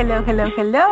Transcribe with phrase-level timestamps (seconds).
[0.00, 0.86] hello, hello, hello.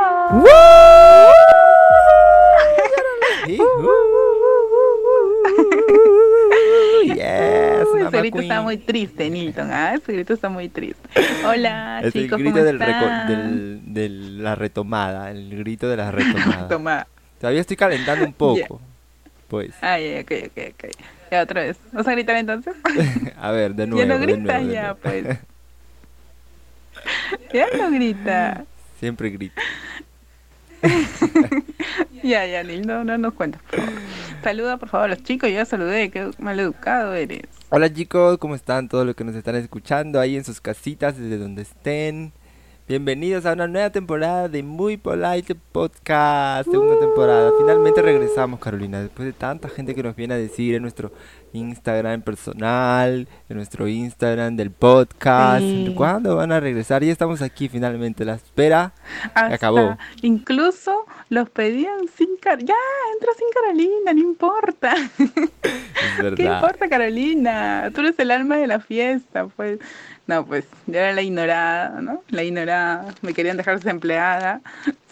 [7.04, 8.50] yes, Uy, Mama ese grito Queen.
[8.50, 9.70] está muy triste, Nilton.
[9.72, 9.94] ¿ah?
[9.94, 11.08] Ese grito está muy triste.
[11.46, 13.28] Hola, Es el chicos, grito ¿cómo del están?
[13.28, 16.68] del- de la retomada, el grito de la retomada.
[16.68, 17.06] Toma.
[17.40, 18.80] Todavía estoy calentando un poco.
[19.48, 20.84] Pues, Ay, ok, ok, ok.
[21.30, 21.78] Ya otra vez.
[21.92, 22.74] ¿Vas a gritar entonces?
[23.40, 24.06] a ver, de nuevo.
[24.06, 25.24] ya no gritas ya, pues.
[27.52, 28.64] Ya no grita.
[28.98, 29.60] Siempre grito.
[32.22, 33.60] Ya, ya, Nil, no, no nos favor.
[34.42, 35.48] Saluda, por favor, a los chicos.
[35.48, 36.10] Yo ya saludé.
[36.10, 37.42] Qué mal educado eres.
[37.70, 38.88] Hola chicos, ¿cómo están?
[38.88, 42.32] Todos los que nos están escuchando ahí en sus casitas, desde donde estén.
[42.88, 47.52] Bienvenidos a una nueva temporada de Muy Polite Podcast, segunda temporada.
[47.58, 51.12] Finalmente regresamos, Carolina, después de tanta gente que nos viene a decir en nuestro
[51.52, 55.60] Instagram personal, en nuestro Instagram del podcast.
[55.60, 55.92] Sí.
[55.96, 57.02] ¿Cuándo van a regresar?
[57.02, 58.92] Ya estamos aquí finalmente, la espera.
[59.34, 59.96] Hasta acabó.
[60.22, 62.74] Incluso los pedían sin Car Ya,
[63.14, 64.94] entra sin Carolina, no importa.
[65.18, 67.90] Es ¿Qué importa, Carolina?
[67.94, 69.78] Tú eres el alma de la fiesta, pues.
[70.26, 72.22] No, pues, yo era la ignorada, ¿no?
[72.28, 73.14] La ignorada.
[73.22, 74.60] Me querían dejar desempleada,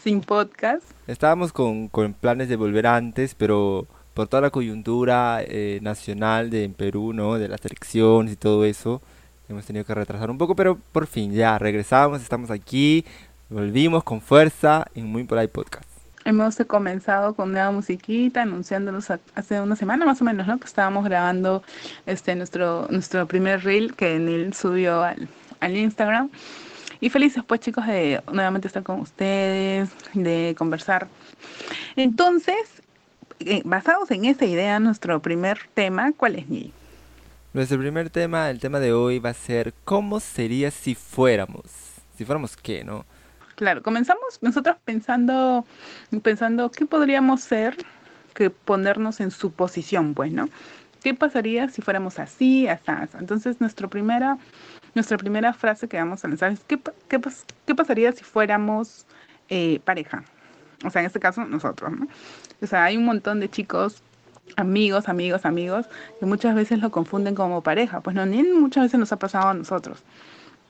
[0.02, 0.84] sin podcast.
[1.06, 6.64] Estábamos con, con planes de volver antes, pero por toda la coyuntura eh, nacional de
[6.64, 7.34] en Perú, ¿no?
[7.34, 9.02] De las elecciones y todo eso,
[9.46, 13.04] hemos tenido que retrasar un poco, pero por fin ya regresamos, estamos aquí,
[13.50, 15.84] volvimos con fuerza en Muy Por Ahí Podcast.
[16.24, 20.58] Hemos comenzado con nueva musiquita, anunciándolos hace una semana más o menos, ¿no?
[20.58, 21.62] Que estábamos grabando
[22.06, 25.28] este nuestro nuestro primer reel que Neil subió al,
[25.60, 26.30] al Instagram.
[27.00, 31.06] Y felices pues chicos de nuevamente estar con ustedes, de conversar.
[31.96, 32.82] Entonces,
[33.40, 36.72] eh, basados en esa idea, nuestro primer tema, ¿cuál es Neil?
[37.52, 41.64] Nuestro primer tema, el tema de hoy va a ser ¿Cómo sería si fuéramos?
[42.16, 43.04] Si fuéramos qué, ¿no?
[43.54, 45.64] Claro, comenzamos nosotros pensando,
[46.22, 47.76] pensando qué podríamos ser,
[48.34, 50.50] que ponernos en su posición, pues, ¿no?
[51.02, 53.16] ¿Qué pasaría si fuéramos así, así, así?
[53.18, 54.36] Entonces, nuestra primera,
[54.94, 56.78] nuestra primera frase que vamos a lanzar es ¿qué,
[57.08, 57.20] qué,
[57.64, 59.06] qué pasaría si fuéramos
[59.48, 60.24] eh, pareja?
[60.84, 62.06] O sea, en este caso, nosotros, ¿no?
[62.62, 64.02] O sea, hay un montón de chicos,
[64.56, 65.86] amigos, amigos, amigos,
[66.20, 68.00] que muchas veces lo confunden como pareja.
[68.00, 69.98] Pues no, ni muchas veces nos ha pasado a nosotros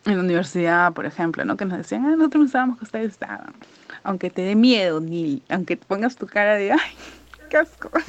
[0.05, 1.57] en la universidad, por ejemplo, ¿no?
[1.57, 3.53] Que nos decían, ah, nosotros pensábamos que ustedes estaban.
[4.05, 6.79] Aunque te dé miedo, ni aunque te pongas tu cara de, ay,
[7.51, 7.91] qué asco.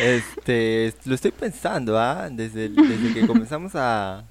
[0.00, 2.28] Este, es- lo estoy pensando, ¿ah?
[2.30, 4.24] Desde, desde que comenzamos a,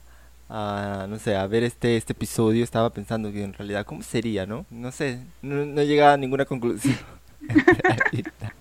[0.55, 4.45] a, no sé, a ver este, este episodio, estaba pensando que en realidad, ¿cómo sería,
[4.45, 4.67] no?
[4.69, 6.95] No sé, no, no he llegado a ninguna conclusión.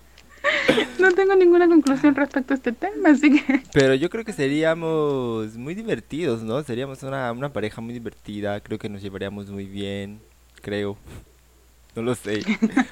[0.99, 5.55] No tengo ninguna conclusión respecto a este tema, así que Pero yo creo que seríamos
[5.55, 6.63] muy divertidos, ¿no?
[6.63, 10.21] Seríamos una, una pareja muy divertida, creo que nos llevaríamos muy bien,
[10.61, 10.97] creo.
[11.95, 12.43] No lo sé.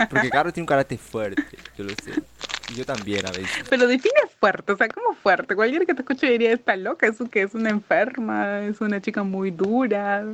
[0.10, 1.44] Porque Carlos tiene un carácter fuerte,
[1.78, 2.22] yo lo sé.
[2.70, 3.66] Y yo también a veces.
[3.70, 5.56] Pero define fuerte, o sea, ¿cómo fuerte?
[5.56, 9.24] Cualquiera que te escuche diría, está loca, es que es una enferma, es una chica
[9.24, 10.26] muy dura.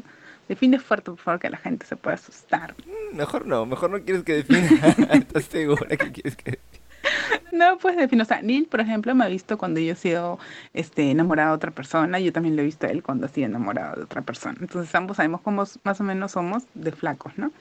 [0.47, 2.73] Define fuerte, por favor, que la gente se pueda asustar.
[2.85, 4.59] Mm, Mejor no, mejor no quieres que defina.
[5.13, 6.59] ¿Estás segura que quieres que
[7.51, 10.39] No, pues define, o sea, Neil, por ejemplo, me ha visto cuando yo he sido
[10.73, 13.47] este, enamorado de otra persona, yo también lo he visto a él cuando ha sido
[13.47, 14.55] enamorado de otra persona.
[14.61, 17.51] Entonces ambos sabemos cómo más o menos somos de flacos, ¿no?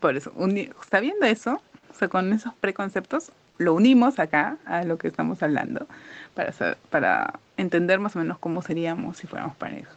[0.00, 4.98] Por eso, uni- sabiendo eso, o sea, con esos preconceptos, lo unimos acá a lo
[4.98, 5.86] que estamos hablando
[6.34, 6.52] para,
[6.90, 9.90] para entender más o menos cómo seríamos si fuéramos pareja.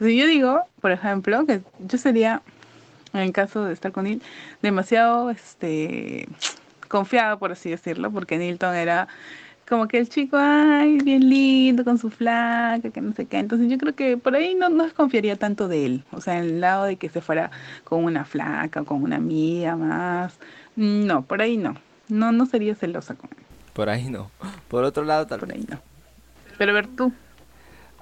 [0.00, 2.42] Si yo digo, por ejemplo, que yo sería,
[3.12, 4.22] en caso de estar con él,
[4.62, 6.28] demasiado este,
[6.88, 9.08] confiado, por así decirlo, porque Nilton era
[9.68, 13.38] como que el chico, ay, bien lindo, con su flaca, que no sé qué.
[13.38, 16.04] Entonces yo creo que por ahí no, no desconfiaría tanto de él.
[16.10, 17.52] O sea, el lado de que se fuera
[17.84, 20.38] con una flaca, con una amiga más.
[20.76, 21.76] No, por ahí no.
[22.10, 23.44] No, no sería celosa con él.
[23.72, 24.30] Por ahí no.
[24.68, 25.58] Por otro lado, tal Por vez.
[25.58, 25.80] ahí no.
[26.58, 27.12] Pero a ver tú.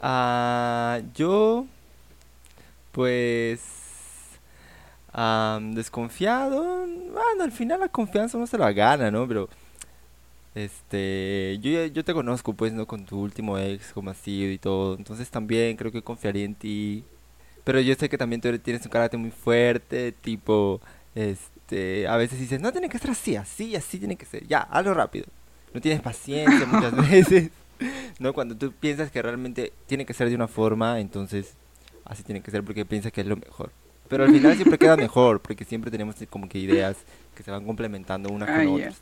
[0.02, 1.66] Ah, yo,
[2.92, 3.60] pues,
[5.12, 6.62] am, desconfiado.
[6.86, 9.26] Bueno, al final la confianza no se la gana, ¿no?
[9.28, 9.48] Pero,
[10.54, 12.86] este, yo, ya- yo te conozco, pues, ¿no?
[12.86, 14.96] Con tu último ex, cómo has sido y todo.
[14.96, 17.04] Entonces también creo que confiaría en ti.
[17.64, 20.80] Pero yo sé que también tú tienes un carácter muy fuerte, tipo,
[21.14, 21.57] este,
[22.08, 24.46] a veces dices, no tiene que ser así, así, así tiene que ser.
[24.46, 25.26] Ya, hazlo rápido.
[25.74, 27.50] No tienes paciencia muchas veces.
[28.18, 28.32] ¿no?
[28.32, 31.54] Cuando tú piensas que realmente tiene que ser de una forma, entonces
[32.04, 33.70] así tiene que ser porque piensas que es lo mejor.
[34.08, 36.96] Pero al final siempre queda mejor, porque siempre tenemos como que ideas
[37.34, 38.72] que se van complementando unas Ah, con ya.
[38.72, 39.00] otras.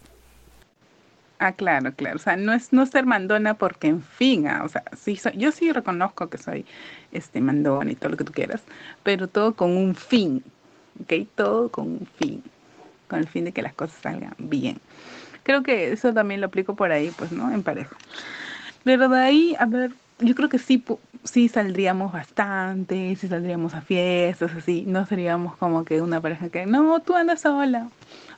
[1.38, 2.16] Ah, claro, claro.
[2.16, 5.32] O sea, no es no ser mandona porque en fin, ah, o sea, sí soy,
[5.36, 6.64] yo sí reconozco que soy
[7.12, 8.62] este mandona y todo lo que tú quieras,
[9.02, 10.42] pero todo con un fin,
[11.02, 11.28] ¿ok?
[11.34, 12.42] Todo con un fin,
[13.08, 14.78] con el fin de que las cosas salgan bien.
[15.42, 17.52] Creo que eso también lo aplico por ahí, pues, ¿no?
[17.52, 17.96] En pareja.
[18.84, 20.82] Pero de ahí, a ver, yo creo que sí,
[21.24, 26.66] sí saldríamos bastante, sí saldríamos a fiestas, así, no seríamos como que una pareja que,
[26.66, 27.88] no, tú andas sola,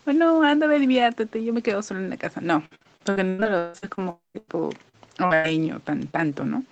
[0.06, 2.62] o no, anda, diviértete, yo me quedo sola en la casa, no,
[3.04, 4.70] porque no lo es como tipo
[5.18, 6.64] hogareño tan tanto, ¿no?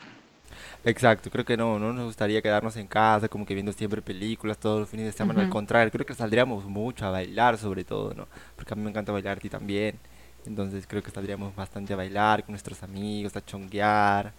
[0.87, 4.57] Exacto, creo que no, no nos gustaría quedarnos en casa como que viendo siempre películas
[4.57, 8.15] todos los fines de semana, al contrario, creo que saldríamos mucho a bailar sobre todo,
[8.15, 8.29] ¿no?
[8.55, 9.99] Porque a mí me encanta bailar a ti también,
[10.47, 14.33] entonces creo que saldríamos bastante a bailar con nuestros amigos, a chonguear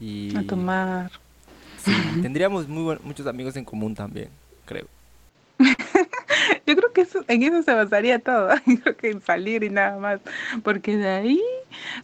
[0.00, 0.36] y...
[0.36, 1.12] A tomar.
[1.78, 1.92] Sí,
[2.22, 4.30] tendríamos muy muchos amigos en común también,
[4.64, 4.88] creo.
[6.66, 8.50] Yo creo que eso, en eso se basaría todo,
[8.82, 10.20] creo que en salir y nada más,
[10.62, 11.40] porque de ahí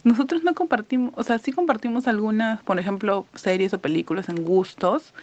[0.03, 5.13] nosotros no compartimos, o sea, sí compartimos algunas, por ejemplo, series o películas en gustos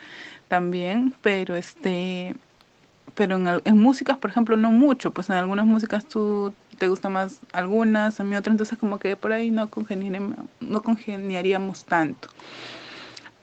[0.49, 2.35] también, pero este,
[3.15, 7.09] pero en, en músicas, por ejemplo, no mucho, pues en algunas músicas tú te gusta
[7.09, 9.71] más algunas, a mí otras, entonces como que por ahí no,
[10.61, 12.29] no congeniaríamos tanto.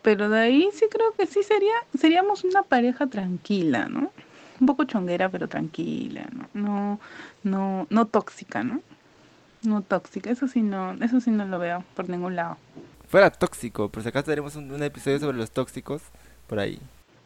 [0.01, 4.11] Pero de ahí sí creo que sí sería, seríamos una pareja tranquila, ¿no?
[4.63, 6.47] Un poco chonguera, pero tranquila, ¿no?
[6.53, 6.99] No,
[7.43, 8.81] no, no tóxica, ¿no?
[9.61, 12.57] No tóxica, eso sí no, eso sí no lo veo por ningún lado.
[13.07, 16.01] Fuera tóxico, por si acaso tenemos un, episodio sobre los tóxicos
[16.47, 16.79] por ahí.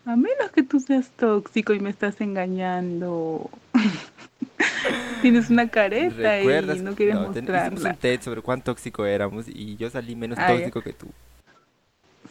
[0.06, 3.50] A menos que tú seas tóxico y me estás engañando.
[5.22, 7.68] Tienes una careta y no quieres no, mostrarla.
[7.68, 11.07] Hicimos un TED sobre cuán tóxico éramos y yo salí menos ah, tóxico que tú.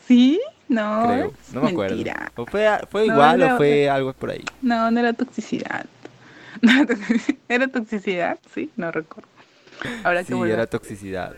[0.06, 0.41] ¿Sí?
[0.69, 1.97] No, Creo, no me acuerdo.
[2.37, 4.44] ¿O fue, fue igual o fue algo por ahí?
[4.62, 5.87] No, no era toxicidad.
[7.49, 9.29] era toxicidad, sí, no recuerdo.
[10.05, 11.35] Habrá sí, era toxicidad.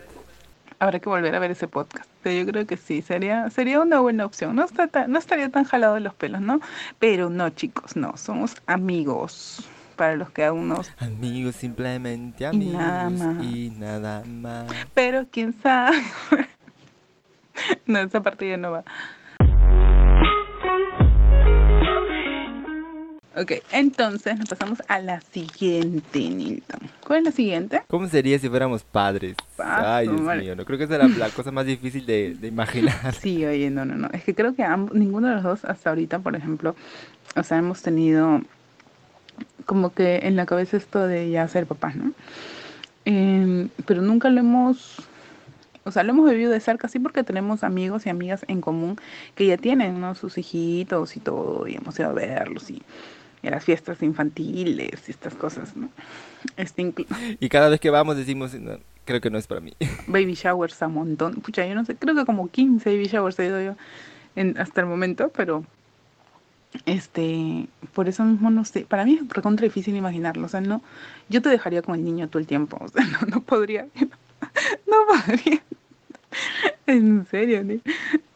[0.79, 2.09] Habrá que volver a ver ese podcast.
[2.23, 4.55] Yo creo que sí, sería, sería una buena opción.
[4.55, 6.61] No, está no estaría tan jalado de los pelos, ¿no?
[6.99, 9.63] Pero no, chicos, no, somos amigos.
[9.97, 10.81] Para los que aún no...
[10.99, 12.73] Amigos, simplemente amigos.
[12.73, 13.43] Y nada más.
[13.43, 14.71] Y nada más.
[14.93, 15.97] Pero quién sabe.
[17.85, 18.83] no, esa parte ya no va.
[23.39, 26.79] Ok, entonces nos pasamos a la siguiente, Nilton.
[27.05, 27.81] ¿Cuál es la siguiente?
[27.87, 29.37] ¿Cómo sería si fuéramos padres?
[29.57, 33.13] Ay, Dios mío, no creo que sea la, cosa más difícil de, imaginar.
[33.13, 34.09] Sí, oye, no, no, no.
[34.11, 36.75] Es que creo que ninguno de los dos hasta ahorita, por ejemplo,
[37.37, 38.41] o sea, hemos tenido
[39.65, 42.11] como que en la cabeza esto de ya ser papás, ¿no?
[43.05, 45.07] Em, pero nunca lo hemos
[45.89, 48.97] o sea, lo hemos vivido de cerca, sí, porque tenemos amigos y amigas en común
[49.35, 50.15] que ya tienen, ¿no?
[50.15, 52.81] Sus hijitos y todo, y hemos ido a verlos y,
[53.41, 55.89] y las fiestas infantiles y estas cosas, ¿no?
[56.55, 56.93] Este
[57.39, 58.55] y cada vez que vamos decimos,
[59.05, 59.73] creo que no es para mí.
[60.07, 61.35] Baby showers a montón.
[61.41, 63.75] Pucha, yo no sé, creo que como 15 baby showers he ido yo
[64.35, 65.65] en, hasta el momento, pero
[66.85, 70.81] este, por eso mismo no sé, para mí es recontra difícil imaginarlo, o sea, no,
[71.27, 73.87] yo te dejaría con el niño todo el tiempo, o sea, no, no podría,
[74.87, 75.61] no podría.
[76.87, 77.63] En serio,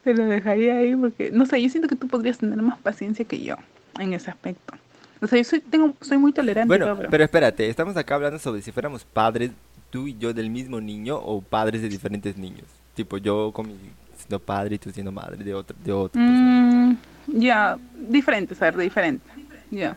[0.04, 3.24] te lo dejaría ahí porque, no sé, yo siento que tú podrías tener más paciencia
[3.24, 3.56] que yo
[3.98, 4.74] en ese aspecto.
[5.20, 6.68] O sea, yo soy, tengo, soy muy tolerante.
[6.68, 7.24] Bueno, pero...
[7.24, 9.50] espérate, estamos acá hablando sobre si fuéramos padres,
[9.90, 12.66] tú y yo del mismo niño o padres de diferentes niños.
[12.94, 13.74] Tipo, yo con mi,
[14.16, 15.76] siendo padre y tú siendo madre de otro.
[15.82, 16.96] De otro mm,
[17.26, 19.26] ya, diferente, saber de diferente.
[19.70, 19.96] Ya.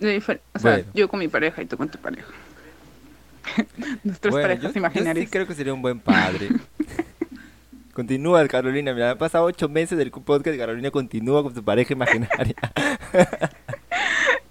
[0.00, 2.32] o sea, yo con mi pareja y tú con tu pareja.
[4.04, 5.24] Nuestras parejas imaginarias.
[5.26, 6.48] sí creo que sería un buen padre.
[7.94, 8.92] Continúa, Carolina.
[8.92, 12.56] Me han pasado ocho meses del podcast Carolina continúa con su pareja imaginaria.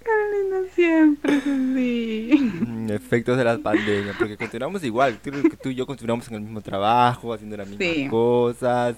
[0.02, 2.52] Carolina siempre sí.
[2.66, 5.18] Mm, efectos de la pandemia, porque continuamos igual.
[5.18, 8.96] Tú, y yo continuamos en el mismo trabajo, haciendo las mismas cosas,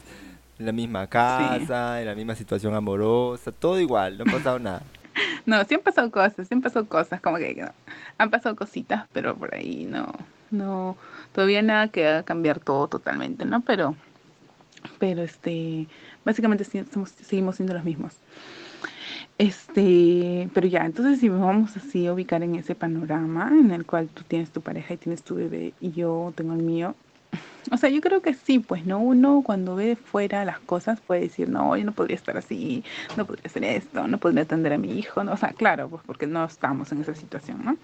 [0.60, 4.82] en la misma casa, en la misma situación amorosa, todo igual, no ha pasado nada.
[5.44, 7.64] No, sí han pasado cosas, sí han pasado cosas, como que
[8.18, 10.12] han pasado cositas, pero por ahí no,
[10.50, 10.96] no,
[11.32, 13.60] todavía nada que haga cambiar todo totalmente, ¿no?
[13.62, 13.96] Pero,
[14.98, 15.86] pero este,
[16.24, 18.14] básicamente seguimos siendo los mismos.
[19.38, 24.08] Este, pero ya, entonces si vamos así a ubicar en ese panorama en el cual
[24.08, 26.94] tú tienes tu pareja y tienes tu bebé y yo tengo el mío,
[27.70, 28.98] o sea, yo creo que sí, pues, ¿no?
[28.98, 32.82] Uno cuando ve fuera las cosas puede decir, no, yo no podría estar así,
[33.18, 35.32] no podría hacer esto, no podría atender a mi hijo, ¿no?
[35.32, 37.76] O sea, claro, pues porque no estamos en esa situación, ¿no?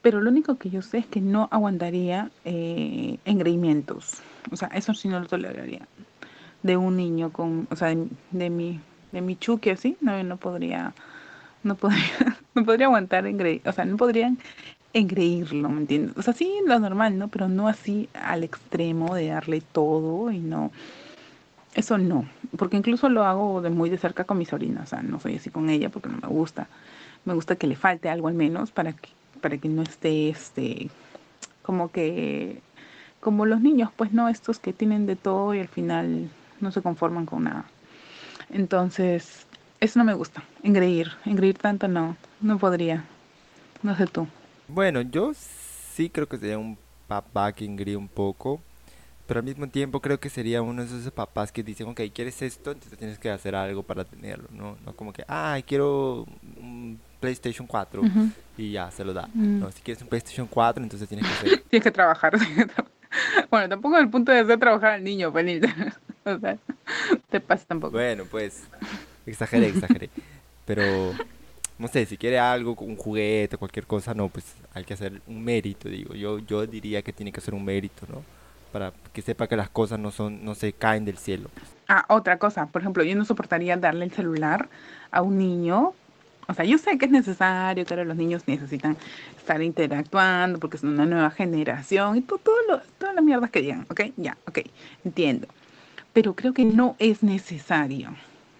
[0.00, 4.20] Pero lo único que yo sé es que no aguantaría eh, engreimientos.
[4.50, 5.86] O sea, eso sí no lo toleraría.
[6.62, 7.94] De un niño con, o sea,
[8.30, 10.94] de, mi, de mi chuque así, no, no podría,
[11.62, 14.38] no podría, no podría aguantar engreimientos, o sea, no podrían
[14.92, 16.16] engreírlo, ¿me entiendes?
[16.16, 17.28] O sea, sí, lo normal, ¿no?
[17.28, 20.70] Pero no así al extremo de darle todo y no.
[21.74, 22.26] Eso no,
[22.58, 25.36] porque incluso lo hago de muy de cerca con mi sobrina, o sea, no soy
[25.36, 26.68] así con ella porque no me gusta.
[27.24, 29.08] Me gusta que le falte algo al menos para que,
[29.40, 30.90] para que no esté, este,
[31.62, 32.60] como que,
[33.20, 36.28] como los niños, pues no, estos que tienen de todo y al final
[36.62, 37.64] no se conforman con nada.
[38.50, 39.46] Entonces,
[39.80, 43.04] eso no me gusta, engreír, engreír tanto no, no podría,
[43.82, 44.26] no sé tú.
[44.68, 46.78] Bueno, yo sí creo que sería un
[47.08, 48.60] papá que engríe un poco,
[49.26, 52.40] pero al mismo tiempo creo que sería uno de esos papás que dicen, ok, ¿quieres
[52.42, 52.72] esto?
[52.72, 54.76] Entonces tienes que hacer algo para tenerlo, ¿no?
[54.84, 56.26] No como que, ah, quiero
[56.60, 58.02] un PlayStation 4
[58.58, 59.28] y ya, se lo da.
[59.32, 59.60] Mm.
[59.60, 61.62] No, si quieres un PlayStation 4, entonces tienes que hacer...
[61.70, 62.34] Tienes que trabajar.
[63.50, 65.62] bueno, tampoco el punto de hacer trabajar al niño, Penil.
[66.24, 66.58] o sea,
[67.30, 67.92] te pasa tampoco.
[67.92, 68.64] Bueno, pues,
[69.26, 70.10] exageré, exageré.
[70.64, 71.12] Pero,
[71.78, 75.42] no sé, si quiere algo, un juguete, cualquier cosa, no, pues hay que hacer un
[75.42, 76.14] mérito, digo.
[76.14, 78.22] Yo, yo diría que tiene que hacer un mérito, ¿no?
[78.72, 81.50] Para que sepa que las cosas no son, no se caen del cielo.
[81.88, 84.68] Ah, otra cosa, por ejemplo, yo no soportaría darle el celular
[85.10, 85.92] a un niño.
[86.48, 88.96] O sea, yo sé que es necesario, que ahora los niños necesitan
[89.36, 93.60] estar interactuando porque son una nueva generación y todo, todo lo, todas las mierdas que
[93.60, 94.00] digan, ¿ok?
[94.16, 94.60] Ya, ok,
[95.04, 95.48] entiendo.
[96.12, 98.14] Pero creo que no es necesario.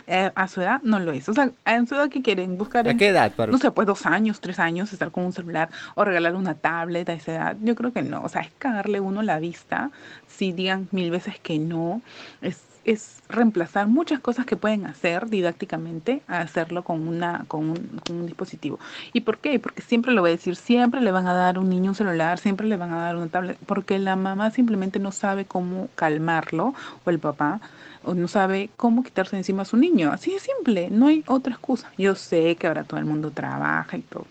[0.06, 1.28] Eh, a su edad no lo es.
[1.28, 3.32] O sea, en su edad que quieren buscar, ¿A qué edad?
[3.32, 6.54] Para no sé, pues dos años, tres años, estar con un celular o regalar una
[6.54, 7.56] tablet a esa edad.
[7.62, 8.22] Yo creo que no.
[8.22, 9.90] O sea, es cagarle uno la vista.
[10.26, 12.02] Si digan mil veces que no,
[12.40, 17.70] es, es reemplazar muchas cosas que pueden hacer didácticamente a hacerlo con, una, con,
[18.10, 18.78] un, dispositivo.
[19.12, 19.58] ¿Y por qué?
[19.58, 21.94] Porque siempre lo voy a decir, siempre le van a dar a un niño un
[21.94, 25.88] celular, siempre le van a dar una tablet, porque la mamá simplemente no sabe cómo
[25.94, 26.74] calmarlo
[27.04, 27.60] o el papá
[28.04, 30.12] o no sabe cómo quitarse encima a su niño.
[30.12, 31.90] Así de simple, no hay otra excusa.
[31.96, 34.26] Yo sé que ahora todo el mundo trabaja y todo,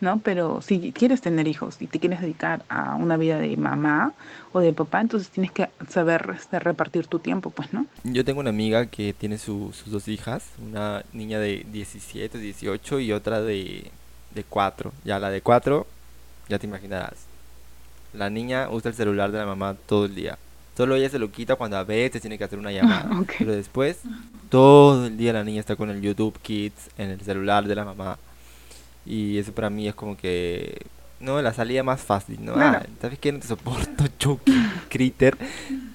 [0.00, 0.18] ¿no?
[0.20, 4.12] Pero si quieres tener hijos y te quieres dedicar a una vida de mamá
[4.52, 7.86] o de papá, entonces tienes que saber este, repartir tu tiempo, pues, ¿no?
[8.04, 13.00] Yo tengo una amiga que tiene su- sus dos hijas, una niña de 17, 18
[13.00, 13.90] y otra de,
[14.34, 14.92] de 4.
[15.04, 15.86] Ya la de 4,
[16.48, 17.26] ya te imaginarás.
[18.12, 20.38] La niña usa el celular de la mamá todo el día.
[20.76, 23.08] Solo ella se lo quita cuando a veces tiene que hacer una llamada.
[23.38, 23.98] Pero después,
[24.50, 27.84] todo el día la niña está con el YouTube Kids en el celular de la
[27.84, 28.18] mamá.
[29.06, 30.82] Y eso para mí es como que...
[31.20, 32.54] No, la salida más fácil, ¿no?
[32.54, 32.80] Claro.
[32.82, 33.32] Ah, ¿sabes qué?
[33.32, 34.52] No te soporto, Chucky,
[34.88, 35.36] Critter.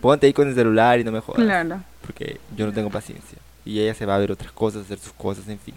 [0.02, 1.82] Ponte ahí con el celular y no me jodas Claro.
[2.06, 3.38] porque yo no tengo paciencia.
[3.66, 5.76] Y ella se va a ver otras cosas, hacer sus cosas, en fin.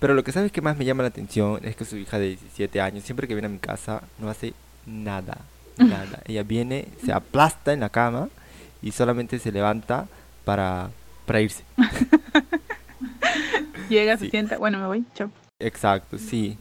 [0.00, 2.28] Pero lo que sabes que más me llama la atención es que su hija de
[2.30, 4.52] 17 años, siempre que viene a mi casa, no hace
[4.84, 5.38] nada.
[5.78, 6.20] Nada.
[6.26, 8.28] Ella viene, se aplasta en la cama
[8.82, 10.06] y solamente se levanta
[10.44, 10.90] para,
[11.24, 11.62] para irse.
[13.88, 15.30] Llega, se sienta, bueno, me voy, chao.
[15.58, 16.58] Exacto, sí.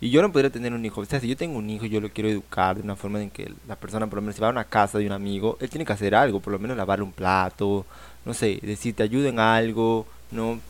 [0.00, 1.00] Y yo no podría tener un hijo.
[1.00, 3.30] O sea, si yo tengo un hijo, yo lo quiero educar de una forma en
[3.30, 5.70] que la persona, por lo menos, si va a una casa de un amigo, él
[5.70, 7.86] tiene que hacer algo, por lo menos lavarle un plato,
[8.24, 10.60] no sé, decir, te ayudo en algo, ¿no?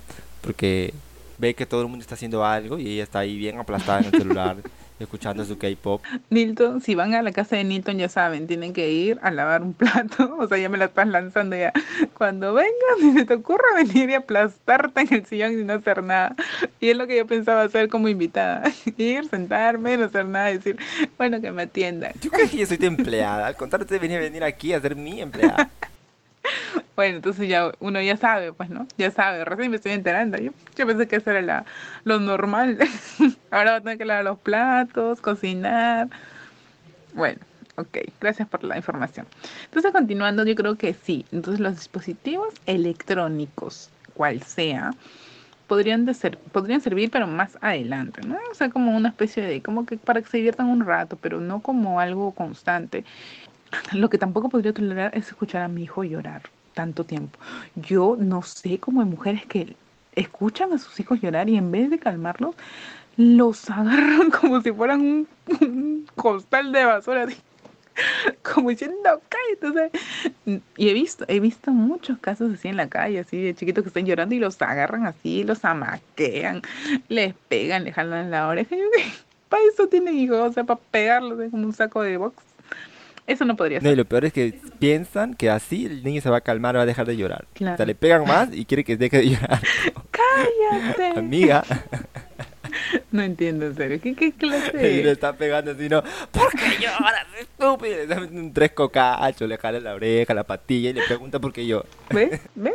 [0.43, 0.95] Porque
[1.39, 4.07] ve que todo el mundo está haciendo algo y ella está ahí bien aplastada en
[4.07, 4.57] el celular,
[4.99, 6.03] escuchando su K-pop.
[6.31, 9.63] Nilton, si van a la casa de Nilton, ya saben, tienen que ir a lavar
[9.63, 10.37] un plato.
[10.47, 11.73] O sea, ya me la estás lanzando ya.
[12.15, 16.03] Cuando vengas, si se te ocurra venir y aplastarte en el sillón y no hacer
[16.03, 16.35] nada.
[16.81, 18.71] Y es lo que yo pensaba hacer como invitada.
[18.97, 20.77] Ir, sentarme, no hacer nada, decir,
[21.17, 22.13] bueno, que me atiendan.
[22.21, 24.81] Yo creo que yo soy tu empleada, al contrario, te venía a venir aquí a
[24.81, 25.71] ser mi empleada.
[26.97, 28.87] Bueno, entonces ya uno ya sabe, pues, ¿no?
[28.97, 30.39] Ya sabe, recién me estoy enterando.
[30.39, 31.67] Yo, yo pensé que eso era la,
[32.05, 32.79] lo normal.
[33.51, 36.09] Ahora voy a tener que lavar los platos, cocinar.
[37.13, 37.41] Bueno,
[37.77, 39.27] ok, gracias por la información.
[39.67, 41.27] Entonces, continuando, yo creo que sí.
[41.33, 44.93] Entonces, los dispositivos electrónicos, cual sea,
[45.67, 48.39] podrían, de ser, podrían servir, pero más adelante, ¿no?
[48.51, 51.41] O sea, como una especie de, como que para que se diviertan un rato, pero
[51.41, 53.05] no como algo constante.
[53.93, 56.43] Lo que tampoco podría tolerar es escuchar a mi hijo llorar
[56.75, 57.39] tanto tiempo.
[57.75, 59.75] Yo no sé cómo hay mujeres que
[60.15, 62.55] escuchan a sus hijos llorar y en vez de calmarlos,
[63.17, 67.27] los agarran como si fueran un, costal de basura,
[68.43, 69.91] como diciendo, cállate.
[70.77, 73.89] y he visto, he visto muchos casos así en la calle, así de chiquitos que
[73.89, 76.63] están llorando y los agarran así, los amaquean,
[77.09, 78.77] les pegan, les jalan la oreja.
[78.77, 78.81] Y
[79.49, 82.46] para eso tienen hijos, o sea, para pegarlos es como un saco de box.
[83.27, 83.99] Eso no podría No, y ser.
[83.99, 86.87] lo peor es que piensan que así el niño se va a calmar, va a
[86.87, 87.47] dejar de llorar.
[87.51, 87.77] O Claro.
[87.77, 89.61] sea, le pegan más y quiere que deje de llorar.
[90.11, 91.19] Cállate.
[91.19, 91.65] Amiga.
[93.11, 93.99] No entiendo, en serio.
[94.03, 95.11] ¿Qué, qué Y le clase?
[95.13, 96.03] está pegando así, ¿no?
[96.31, 97.97] ¿Por qué lloras, estúpido?
[97.97, 101.39] Le está metiendo un tres cocachos, le jala la oreja, la patilla y le pregunta
[101.39, 101.85] por qué yo.
[102.11, 102.41] ¿Ves?
[102.55, 102.75] ¿Ves?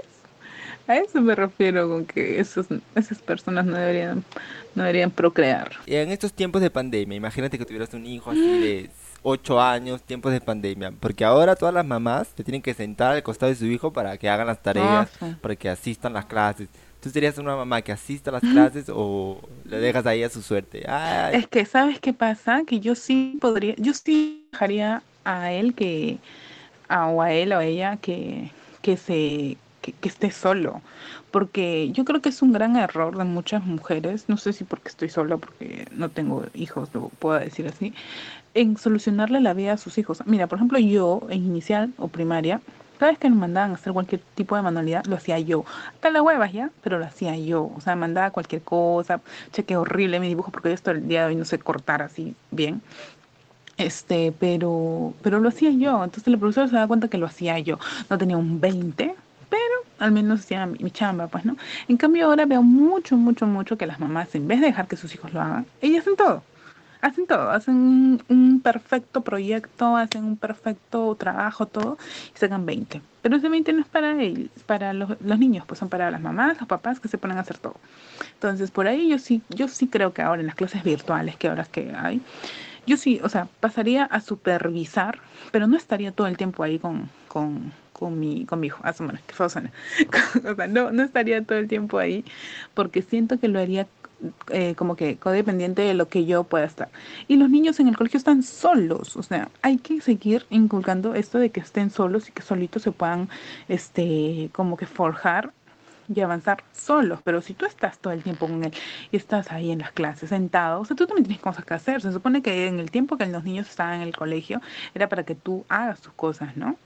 [0.88, 2.66] A eso me refiero con que esos,
[2.96, 4.24] esas personas no deberían,
[4.74, 5.72] no deberían procrear.
[5.86, 8.90] Y en estos tiempos de pandemia, imagínate que tuvieras un hijo así de
[9.24, 13.24] 8 años, tiempos de pandemia, porque ahora todas las mamás se tienen que sentar al
[13.24, 15.38] costado de su hijo para que hagan las tareas, Ah, sí.
[15.42, 16.70] para que asistan las clases.
[17.00, 20.42] ¿Tú serías una mamá que asista a las clases o le dejas ahí a su
[20.42, 20.84] suerte?
[20.88, 22.64] Ay, Es que, ¿sabes qué pasa?
[22.66, 26.20] Que yo sí podría, yo sí dejaría a él que,
[26.90, 28.52] a, o a él o a ella que,
[28.82, 30.82] que se, que, que esté solo.
[31.32, 34.90] Porque yo creo que es un gran error de muchas mujeres, no sé si porque
[34.90, 37.94] estoy sola, porque no tengo hijos, lo puedo decir así,
[38.54, 40.24] en solucionarle la vida a sus hijos.
[40.26, 42.62] Mira, por ejemplo, yo en inicial o primaria,
[43.02, 45.66] cada vez que me mandaban a hacer cualquier tipo de manualidad, lo hacía yo.
[45.96, 47.72] Hasta las huevas ya, pero lo hacía yo.
[47.76, 49.22] O sea, mandaba cualquier cosa,
[49.52, 52.82] cheque horrible mi dibujo, porque yo el día de hoy no sé cortar así bien.
[53.78, 56.04] Este, pero, pero lo hacía yo.
[56.04, 57.80] Entonces la profesora se da cuenta que lo hacía yo.
[58.10, 59.16] No tenía un 20,
[59.52, 61.58] pero al menos hacía mi, chamba, pues, ¿no?
[61.90, 64.96] En cambio ahora veo mucho, mucho, mucho que las mamás, en vez de dejar que
[64.96, 66.44] sus hijos lo hagan, ellas hacen todo.
[67.02, 71.98] Hacen todo, hacen un, perfecto proyecto, hacen un perfecto trabajo, todo,
[72.34, 73.02] y sacan 20.
[73.22, 76.22] Pero ese 20 no es para ellos, para los, los niños, pues son para las
[76.22, 77.76] mamás, los papás que se ponen a hacer todo.
[78.36, 81.50] Entonces, por ahí yo sí, yo sí creo que ahora en las clases virtuales que
[81.50, 82.22] ahora es que hay,
[82.88, 85.20] yo sí, o sea, pasaría a supervisar,
[85.52, 87.10] pero no estaría todo el tiempo ahí con,
[88.02, 88.82] con mi, con mi hijo.
[88.84, 89.72] Ah, su qué feo suena.
[90.52, 92.26] o sea, no, no estaría todo el tiempo ahí,
[92.74, 93.86] porque siento que lo haría
[94.50, 96.90] eh, como que codependiente de lo que yo pueda estar.
[97.28, 101.38] Y los niños en el colegio están solos, o sea, hay que seguir inculcando esto
[101.38, 103.30] de que estén solos y que solitos se puedan,
[103.70, 105.54] este, como que forjar
[106.14, 108.74] y avanzar solos, pero si tú estás todo el tiempo con él
[109.12, 112.02] y estás ahí en las clases sentado, o sea, tú también tienes cosas que hacer.
[112.02, 114.60] Se supone que en el tiempo que los niños estaban en el colegio
[114.96, 116.78] era para que tú hagas tus cosas, ¿no?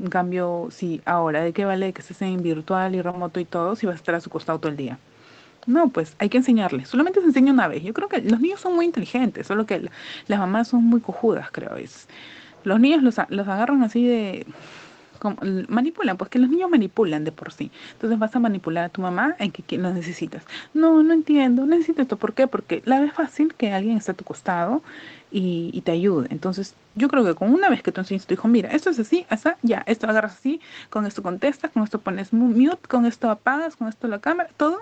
[0.00, 3.74] En cambio, si ahora, ¿de qué vale que estés en virtual y remoto y todo
[3.76, 4.98] si vas a estar a su costado todo el día?
[5.66, 6.88] No, pues hay que enseñarles.
[6.88, 7.82] Solamente se enseña una vez.
[7.82, 9.90] Yo creo que los niños son muy inteligentes, solo que la-
[10.28, 11.76] las mamás son muy cojudas, creo.
[11.76, 12.06] Es,
[12.64, 14.46] los niños los, los agarran así de...
[15.68, 17.70] manipulan, pues que los niños manipulan de por sí.
[17.92, 20.44] Entonces vas a manipular a tu mamá en que, lo necesitas.
[20.74, 22.16] No, no entiendo, necesito esto.
[22.16, 22.46] ¿Por qué?
[22.46, 24.82] Porque la ves fácil que alguien esté a tu costado
[25.30, 26.28] y, y te ayude.
[26.30, 28.90] Entonces, yo creo que con una vez que tú enseñas a tu hijo, mira, esto
[28.90, 32.48] es así, así, ya, esto lo agarras así, con esto contestas, con esto pones mu-
[32.48, 34.78] mute, con esto apagas, con esto la cámara, todo.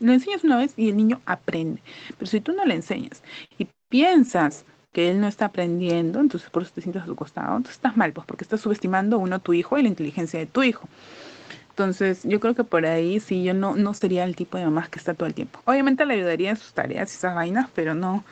[0.00, 1.80] Le enseñas una vez y el niño aprende.
[2.18, 3.22] Pero si tú no le enseñas
[3.58, 7.56] y piensas que él no está aprendiendo, entonces por eso te sientas a su costado,
[7.56, 10.62] entonces estás mal, pues porque estás subestimando uno tu hijo y la inteligencia de tu
[10.62, 10.88] hijo.
[11.70, 14.88] Entonces, yo creo que por ahí sí, yo no, no sería el tipo de mamá
[14.90, 15.58] que está todo el tiempo.
[15.64, 18.24] Obviamente le ayudaría en sus tareas y esas vainas, pero no,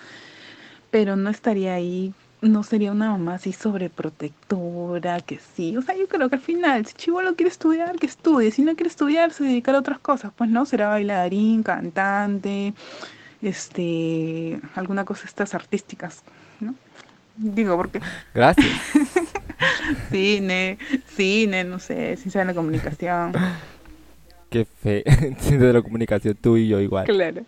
[0.90, 5.74] pero no estaría ahí, no sería una mamá así sobreprotectora, que sí.
[5.78, 8.50] O sea, yo creo que al final, si Chivolo quiere estudiar, que estudie.
[8.50, 10.32] Si no quiere estudiar, se dedicará a otras cosas.
[10.36, 12.74] Pues no, será bailarín, cantante,
[13.40, 16.22] este, alguna cosa estas artísticas.
[17.40, 18.00] Digo, porque
[18.34, 18.66] gracias.
[20.10, 23.32] cine, cine, no sé, ciencia de la comunicación.
[24.50, 25.04] Qué fe.
[25.50, 27.06] de la comunicación, tú y yo igual.
[27.06, 27.42] Claro.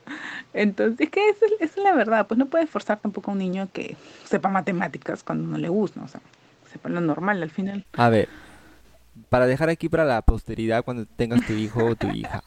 [0.54, 2.26] Entonces, es que esa es la verdad.
[2.26, 6.02] Pues no puedes forzar tampoco a un niño que sepa matemáticas cuando no le gusta,
[6.02, 6.20] o sea,
[6.70, 7.84] sepa lo normal al final.
[7.92, 8.28] A ver,
[9.28, 12.42] para dejar aquí para la posteridad cuando tengas tu hijo o tu hija,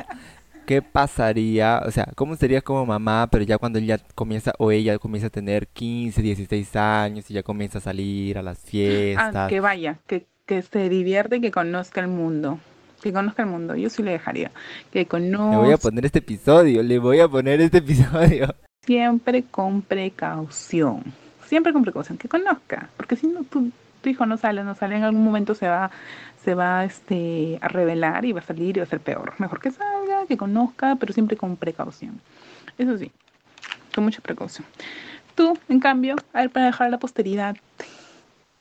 [0.66, 1.82] ¿qué pasaría?
[1.86, 5.28] O sea, ¿cómo serías como mamá, pero ya cuando él ya comienza o ella comienza
[5.28, 8.66] a tener 15, 16 años y ya comienza a salir a las
[9.14, 9.48] Ah, fiestas?
[9.48, 12.60] que vaya, que, que se divierte y que conozca el mundo.
[13.02, 13.76] Que conozca el mundo.
[13.76, 14.52] Yo sí le dejaría.
[14.92, 15.08] Que
[15.50, 18.56] Le voy a conozca poner este episodio, le voy a poner este episodio.
[18.84, 21.16] siempre con precaución.
[21.40, 22.18] Siempre con precaución.
[22.18, 22.90] Que conozca.
[22.98, 25.92] Porque si no, tu, tu hijo no sale, no sale, en algún momento se va,
[26.44, 29.34] se va este, a revelar y va a salir y va a ser peor.
[29.40, 32.20] Mejor que salga, que conozca, pero siempre con precaución.
[32.78, 33.12] Eso sí,
[33.94, 34.66] con mucha precaución.
[35.36, 37.58] Tú, en cambio, a ver, para dejar la posteridad,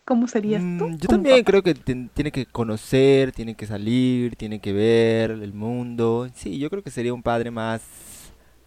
[0.04, 0.88] ¿cómo serías tú?
[0.88, 1.44] Mm, yo también papá?
[1.50, 6.28] creo que tiene que conocer, tiene que salir, tiene que ver el mundo.
[6.34, 7.82] Sí, yo creo que sería un padre más,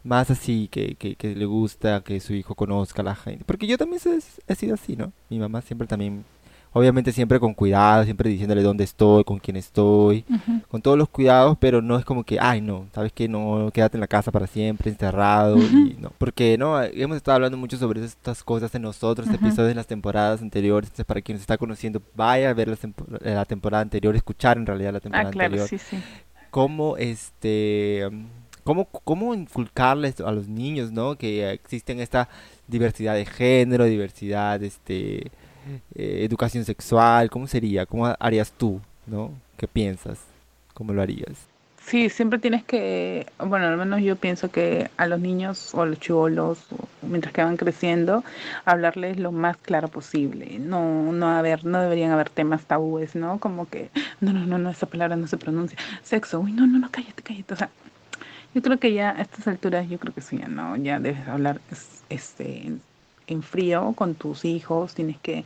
[0.03, 3.43] más así, que, que, que le gusta que su hijo conozca a la gente.
[3.45, 4.01] Porque yo también
[4.47, 5.11] he sido así, ¿no?
[5.29, 6.23] Mi mamá siempre también,
[6.77, 10.23] obviamente siempre con cuidado, siempre diciéndole dónde estoy, con quién estoy,
[10.69, 13.97] con todos los cuidados, pero no es como que, ay, no, sabes que no, quédate
[13.97, 18.03] en la casa para siempre, encerrado, y no, porque no, hemos estado hablando mucho sobre
[18.03, 22.01] estas cosas en nosotros, episodios de las temporadas anteriores, entonces para quien nos está conociendo,
[22.15, 25.45] vaya a ver las tempo- la temporada anterior, escuchar en realidad la Ah, temporada claro,
[25.53, 25.97] anterior, sí, sí.
[26.51, 28.09] cómo este
[28.63, 31.15] cómo, cómo inculcarles a los niños, ¿no?
[31.17, 32.27] Que existen esta
[32.67, 35.31] diversidad de género, diversidad, este
[35.95, 37.85] eh, educación sexual, ¿cómo sería?
[37.85, 39.31] ¿Cómo harías tú, ¿no?
[39.57, 40.19] ¿Qué piensas?
[40.73, 41.47] ¿Cómo lo harías?
[41.87, 45.85] Sí, siempre tienes que, bueno, al menos yo pienso que a los niños o a
[45.85, 46.65] los chivolos,
[47.01, 48.25] mientras que van creciendo,
[48.65, 50.59] hablarles lo más claro posible.
[50.59, 53.39] No, no haber, no deberían haber temas tabúes, ¿no?
[53.39, 55.77] Como que, no, no, no, no, esa palabra no se pronuncia.
[56.03, 57.53] Sexo, uy, no, no, no, cállate, cállate.
[57.53, 57.69] O sea,
[58.53, 61.25] yo creo que ya a estas alturas, yo creo que sí, ya no, ya debes
[61.25, 61.61] hablar
[62.09, 62.73] este
[63.27, 65.45] en frío con tus hijos, tienes que,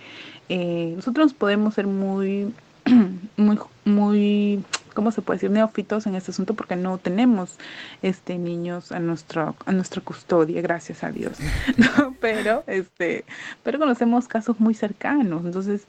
[0.50, 2.54] eh, nosotros podemos ser muy,
[3.38, 4.64] muy, muy
[4.94, 5.52] ¿cómo se puede decir?
[5.52, 7.58] neófitos en este asunto porque no tenemos
[8.02, 11.38] este niños a nuestro a nuestra custodia, gracias a Dios.
[12.20, 13.26] Pero este,
[13.64, 15.88] pero conocemos casos muy cercanos, entonces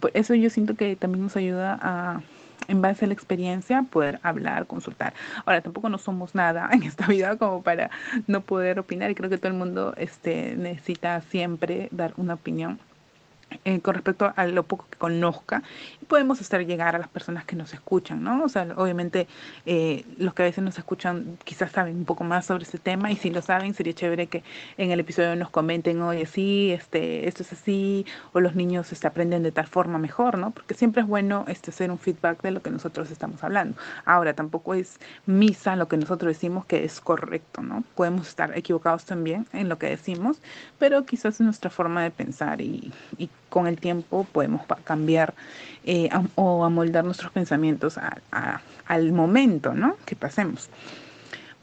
[0.00, 2.22] pues eso yo siento que también nos ayuda a
[2.68, 5.14] en base a la experiencia poder hablar, consultar.
[5.44, 7.90] Ahora tampoco no somos nada en esta vida como para
[8.26, 12.78] no poder opinar y creo que todo el mundo este necesita siempre dar una opinión
[13.64, 15.62] eh, con respecto a lo poco que conozca,
[16.12, 18.44] podemos estar llegar a las personas que nos escuchan, ¿no?
[18.44, 19.26] O sea, obviamente
[19.64, 23.10] eh, los que a veces nos escuchan quizás saben un poco más sobre ese tema
[23.10, 24.42] y si lo saben sería chévere que
[24.76, 29.06] en el episodio nos comenten, oye, sí, este, esto es así, o los niños este,
[29.06, 30.50] aprenden de tal forma mejor, ¿no?
[30.50, 33.78] Porque siempre es bueno este, hacer un feedback de lo que nosotros estamos hablando.
[34.04, 37.84] Ahora, tampoco es misa lo que nosotros decimos que es correcto, ¿no?
[37.94, 40.42] Podemos estar equivocados también en lo que decimos,
[40.78, 45.34] pero quizás es nuestra forma de pensar y, y con el tiempo podemos cambiar
[45.84, 46.01] eh,
[46.34, 47.98] o amoldar nuestros pensamientos
[48.86, 49.96] al momento, ¿no?
[50.04, 50.70] Que pasemos.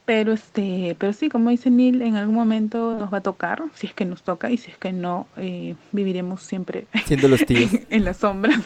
[0.10, 3.86] Pero este, pero sí, como dice Neil, en algún momento nos va a tocar, si
[3.86, 7.70] es que nos toca, y si es que no, eh, viviremos siempre siendo los tíos
[7.92, 8.60] en, las sombras.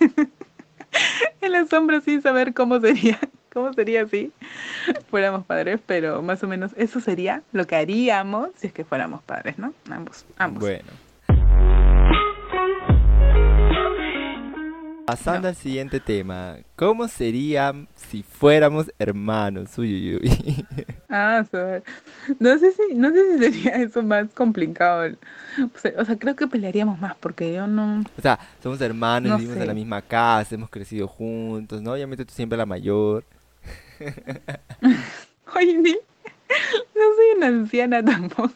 [1.42, 3.18] en las sombras sin saber cómo sería,
[3.52, 4.32] cómo sería si
[5.10, 9.22] fuéramos padres, pero más o menos eso sería lo que haríamos si es que fuéramos
[9.22, 9.74] padres, ¿no?
[9.90, 10.62] Ambos, ambos.
[10.62, 11.11] Bueno.
[15.12, 19.76] Pasando al siguiente tema, ¿cómo sería si fuéramos hermanos?
[19.76, 20.66] Uy, uy, uy.
[21.10, 21.44] Ah,
[22.38, 25.14] no sé si, no sé si sería eso más complicado.
[25.98, 28.02] O sea, creo que pelearíamos más porque yo no.
[28.16, 31.92] O sea, somos hermanos, vivimos en la misma casa, hemos crecido juntos, ¿no?
[31.92, 33.24] Obviamente tú siempre la mayor.
[35.54, 38.54] Oye, no soy una anciana tampoco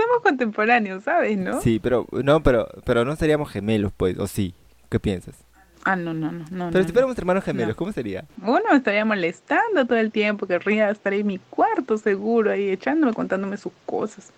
[0.00, 1.36] somos contemporáneos, ¿sabes?
[1.36, 1.60] ¿No?
[1.60, 4.54] Sí, pero no, pero pero no seríamos gemelos, pues, o sí.
[4.90, 5.36] ¿Qué piensas?
[5.84, 6.44] Ah, no, no, no.
[6.50, 8.26] no pero si fuéramos hermanos gemelos, ¿cómo sería?
[8.42, 13.14] Uno me estaría molestando todo el tiempo, querría estar en mi cuarto seguro ahí echándome,
[13.14, 14.30] contándome sus cosas.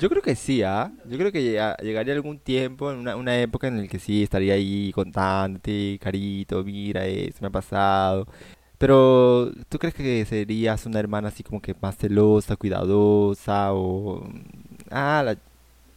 [0.00, 0.90] Yo creo que sí, ¿ah?
[1.08, 4.54] Yo creo que llegaría algún tiempo, en una, una época en la que sí estaría
[4.54, 8.26] ahí contándote, carito, mira, eso me ha pasado.
[8.78, 14.28] Pero, ¿tú crees que serías una hermana así como que más celosa, cuidadosa o...
[14.90, 15.36] Ah, la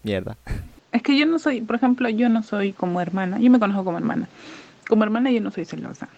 [0.04, 0.38] mierda.
[0.92, 3.86] Es que yo no soy, por ejemplo, yo no soy como hermana, yo me conozco
[3.86, 4.28] como hermana.
[4.88, 6.10] Como hermana yo no soy celosa.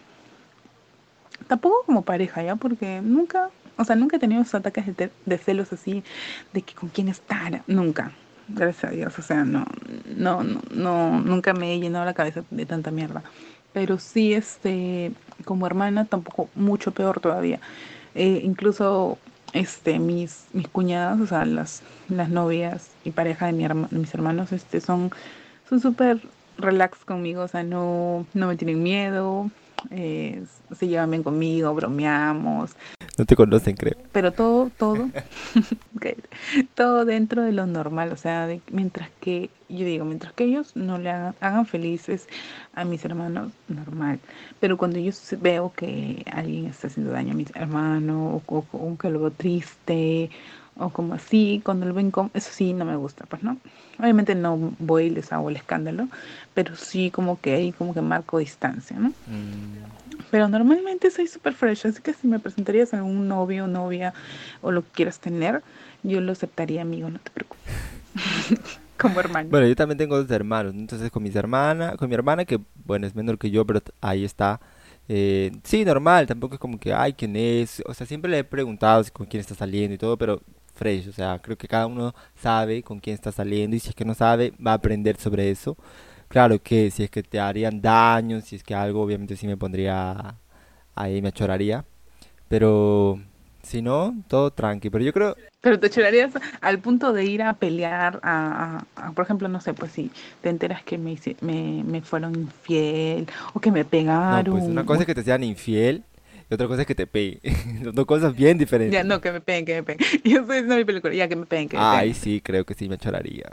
[1.47, 2.55] Tampoco como pareja, ¿ya?
[2.55, 6.03] Porque nunca, o sea, nunca he tenido esos ataques de, celos así,
[6.53, 8.11] de que con quién estar, nunca.
[8.47, 9.65] Gracias a Dios, o sea, no,
[10.15, 13.23] no, no, no, nunca me he llenado la cabeza de tanta mierda.
[13.73, 15.11] Pero sí, este,
[15.45, 17.59] como hermana, tampoco mucho peor todavía.
[18.15, 19.17] Eh, incluso
[19.53, 24.51] este mis mis cuñadas, o sea, las las novias y pareja de, mi mis hermanos,
[24.51, 25.11] este son
[25.81, 26.21] súper
[26.57, 29.49] relax conmigo, o sea, no no me tienen miedo,
[29.91, 30.43] eh,
[30.77, 32.71] se llevan bien conmigo, bromeamos.
[33.15, 33.95] No te conocen, creo.
[34.11, 35.07] Pero todo, todo,
[36.75, 40.97] todo dentro de lo normal, o sea, mientras que, yo digo, mientras que ellos no
[40.97, 42.27] le hagan, felices
[42.73, 44.19] a mis hermanos, normal.
[44.59, 49.09] Pero cuando yo veo que alguien está haciendo daño a mis hermanos, o, o que
[49.11, 50.31] lo veo triste,
[50.77, 53.57] o como así, cuando lo ven como, eso sí no me gusta, pues no.
[53.99, 56.07] Obviamente no voy y les hago el escándalo,
[56.53, 59.09] pero sí como que ahí como que marco distancia, ¿no?
[59.09, 60.23] Mm.
[60.31, 64.13] Pero normalmente soy súper fresh, así que si me presentarías a algún novio o novia
[64.61, 65.61] o lo que quieras tener,
[66.01, 67.73] yo lo aceptaría, amigo, no te preocupes.
[68.97, 69.49] como hermano.
[69.49, 73.05] Bueno, yo también tengo dos hermanos, entonces con mis hermanas, con mi hermana que, bueno,
[73.05, 74.59] es menor que yo, pero ahí está.
[75.09, 77.83] Eh, sí, normal, tampoco es como que, ay, ¿quién es?
[77.85, 80.41] O sea, siempre le he preguntado con quién está saliendo y todo, pero
[80.73, 83.95] fresh, o sea, creo que cada uno sabe con quién está saliendo y si es
[83.95, 85.77] que no sabe, va a aprender sobre eso.
[86.27, 89.57] Claro que si es que te harían daño, si es que algo, obviamente sí me
[89.57, 90.35] pondría
[90.95, 91.85] ahí, me choraría,
[92.47, 93.19] pero
[93.61, 95.35] si no, todo tranqui, pero yo creo...
[95.61, 98.83] Pero te chorarías al punto de ir a pelear, a,
[99.15, 103.59] por ejemplo, no sé, pues si te enteras que me, me, me fueron infiel o
[103.59, 104.55] que me pegaron.
[104.55, 106.03] No, pues una cosa es que te sean infiel
[106.49, 107.39] y otra cosa es que te peguen.
[107.83, 108.93] Son dos cosas bien diferentes.
[108.93, 110.07] Ya, no, que me peguen, que me peguen.
[110.23, 112.73] Yo estoy diciendo mi película, ya que me peguen, que me Ay, sí, creo que
[112.73, 113.49] sí me choraría.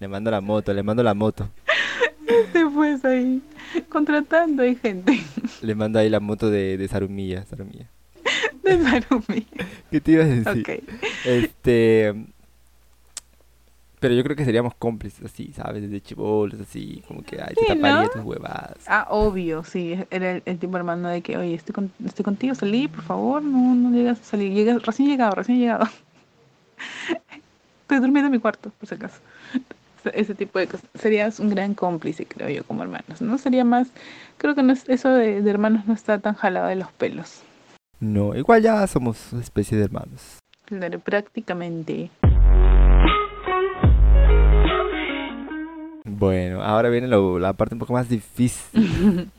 [0.00, 1.48] Le mando la moto, le mando la moto.
[2.26, 3.42] Este pues ahí,
[3.90, 5.20] contratando hay gente
[5.60, 7.90] Le manda ahí la moto de, de Sarumilla, Sarumilla.
[8.62, 9.46] de Sarumi.
[9.90, 10.60] ¿Qué te iba a decir?
[10.60, 10.82] Ok.
[11.26, 12.14] Este.
[14.04, 15.80] Pero yo creo que seríamos cómplices así, ¿sabes?
[15.80, 18.10] Desde chibolos, así, como que, ay, te Sí, taparía ¿no?
[18.10, 18.76] tus huevadas.
[18.86, 22.54] Ah, obvio, sí, era el, el tipo hermano de que, oye, estoy, con- estoy contigo,
[22.54, 25.86] salí, por favor, no, no llegas a salir, llegas, recién llegado, recién llegado.
[27.80, 29.20] Estoy durmiendo en mi cuarto, por si acaso.
[30.12, 30.84] Ese- tipo de cosas.
[30.96, 33.38] Serías un gran cómplice, creo yo, como hermanos, ¿no?
[33.38, 33.88] Sería más,
[34.36, 37.40] creo que no es, eso de, de hermanos no está tan jalado de los pelos.
[38.00, 40.40] No, igual ya somos una especie de hermanos.
[40.66, 42.10] Claro, prácticamente.
[46.06, 48.62] Bueno, ahora viene lo- la parte un poco más difícil.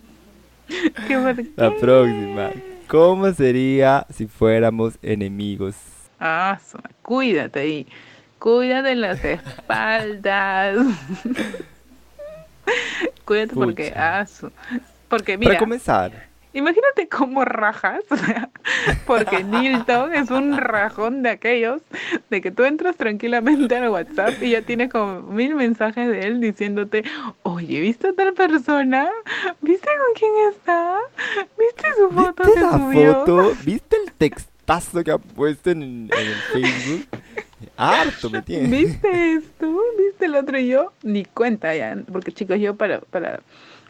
[1.08, 1.16] ¿Qué
[1.58, 2.50] La próxima.
[2.88, 5.76] ¿Cómo sería si fuéramos enemigos?
[6.20, 6.60] Ah,
[7.04, 7.88] cuídate ahí.
[8.40, 10.76] Cuídate las espaldas.
[13.26, 14.22] cuídate porque, Pucha.
[14.22, 14.26] ah,
[15.08, 16.12] porque Para mira, comenzar,
[16.56, 18.04] imagínate cómo rajas,
[19.08, 21.82] porque Nilton es un rajón de aquellos
[22.30, 26.42] de que tú entras tranquilamente al WhatsApp y ya tienes como mil mensajes de él
[26.42, 27.04] diciéndote,
[27.44, 29.10] oye, ¿viste a tal persona?
[29.62, 30.98] ¿Viste con quién está?
[31.60, 33.14] ¿Viste su foto ¿viste que la subió?
[33.14, 33.54] foto?
[33.66, 37.08] ¿Viste el textazo que ha puesto en, en el Facebook?
[37.78, 38.68] Harto me tiene.
[38.70, 39.82] ¿Viste esto?
[39.98, 40.58] ¿Viste el otro?
[40.58, 43.42] Y yo ni cuenta ya, porque chicos, yo para, para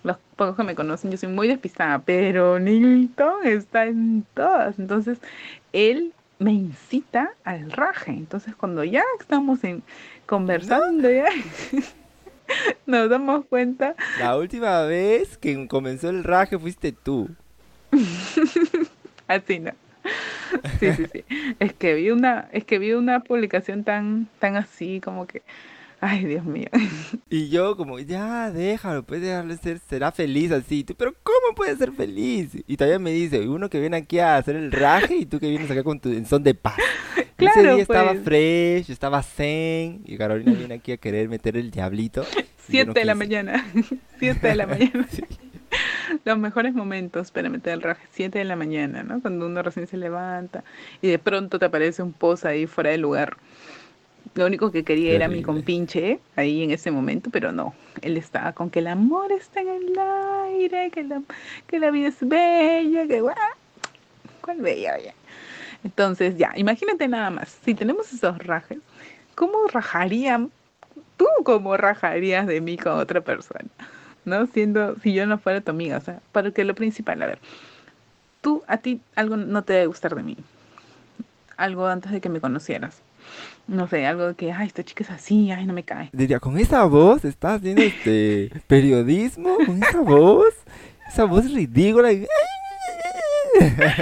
[0.06, 4.78] los pocos que me conocen, yo soy muy despistada, pero Nilton está en todas.
[4.78, 5.18] Entonces,
[5.74, 8.12] él me incita al raje.
[8.12, 9.82] Entonces, cuando ya estamos en
[10.28, 11.26] conversando, ya
[12.86, 17.30] nos damos cuenta, La última vez que comenzó el raje fuiste tú.
[19.28, 19.72] así no.
[20.80, 21.26] Sí, sí, sí.
[21.60, 25.42] Es que vi una, es que vi una publicación tan, tan así, como que,
[26.02, 26.70] ay, Dios mío.
[27.30, 30.84] Y yo como, ya, déjalo, puedes dejarlo ser, será feliz así.
[30.84, 32.52] Tú, pero ¿cómo puede ser feliz?
[32.68, 35.50] Y todavía me dice, uno que viene aquí a hacer el raje y tú que
[35.50, 36.78] vienes acá con tu en son de paz.
[37.40, 38.24] Ese Claro, día estaba pues.
[38.24, 42.32] fresh, estaba zen, y Carolina viene aquí a querer meter el diablito.
[42.58, 43.66] Siete no de la mañana.
[44.20, 45.08] Siete de la mañana.
[45.10, 45.24] Sí.
[46.24, 48.06] Los mejores momentos para meter el raje.
[48.12, 49.22] Siete de la mañana, ¿no?
[49.22, 50.64] Cuando uno recién se levanta
[51.02, 53.38] y de pronto te aparece un post ahí fuera de lugar.
[54.36, 55.46] Lo único que quería era mi Terrible.
[55.46, 57.74] compinche ahí en ese momento, pero no.
[58.02, 61.22] Él estaba con que el amor está en el aire, que la,
[61.68, 63.36] que la vida es bella, que guau.
[64.42, 65.14] ¿Cuál bella, oye?
[65.86, 67.58] Entonces, ya, imagínate nada más.
[67.64, 68.80] Si tenemos esos rajes,
[69.36, 70.52] ¿cómo rajarían?
[71.16, 73.70] ¿Tú cómo rajarías de mí con otra persona?
[74.26, 74.48] ¿No?
[74.48, 77.40] Siendo, si yo no fuera tu amiga, o sea, para que lo principal, a ver,
[78.42, 80.36] tú, a ti algo no te debe gustar de mí.
[81.56, 83.02] Algo antes de que me conocieras.
[83.68, 86.10] No sé, algo de que, ay, esta chica es así, ay, no me cae.
[86.14, 90.54] Diría, con esa voz estás haciendo este periodismo, con esa voz,
[91.08, 92.12] esa voz ridícula.
[92.12, 92.28] y-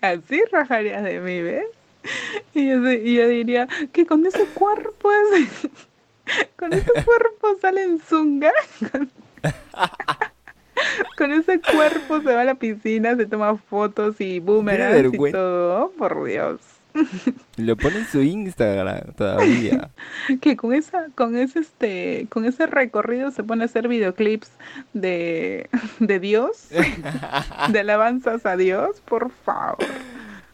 [0.00, 1.66] Así rajarías de mí, ¿ves?
[2.54, 5.68] Y yo, se- y yo diría que con ese cuerpo, es-
[6.56, 8.50] con ese cuerpo sale en zunga.
[11.18, 15.84] Con, ese cuerpo se va a la piscina, se toma fotos y boomerangs y todo.
[15.84, 16.60] Oh, por Dios.
[17.56, 19.90] Lo pone en su Instagram todavía.
[20.40, 24.50] Que con esa, con ese este, con ese recorrido se pone a hacer videoclips
[24.92, 25.68] de,
[25.98, 26.68] de Dios,
[27.70, 29.78] de alabanzas a Dios, por favor.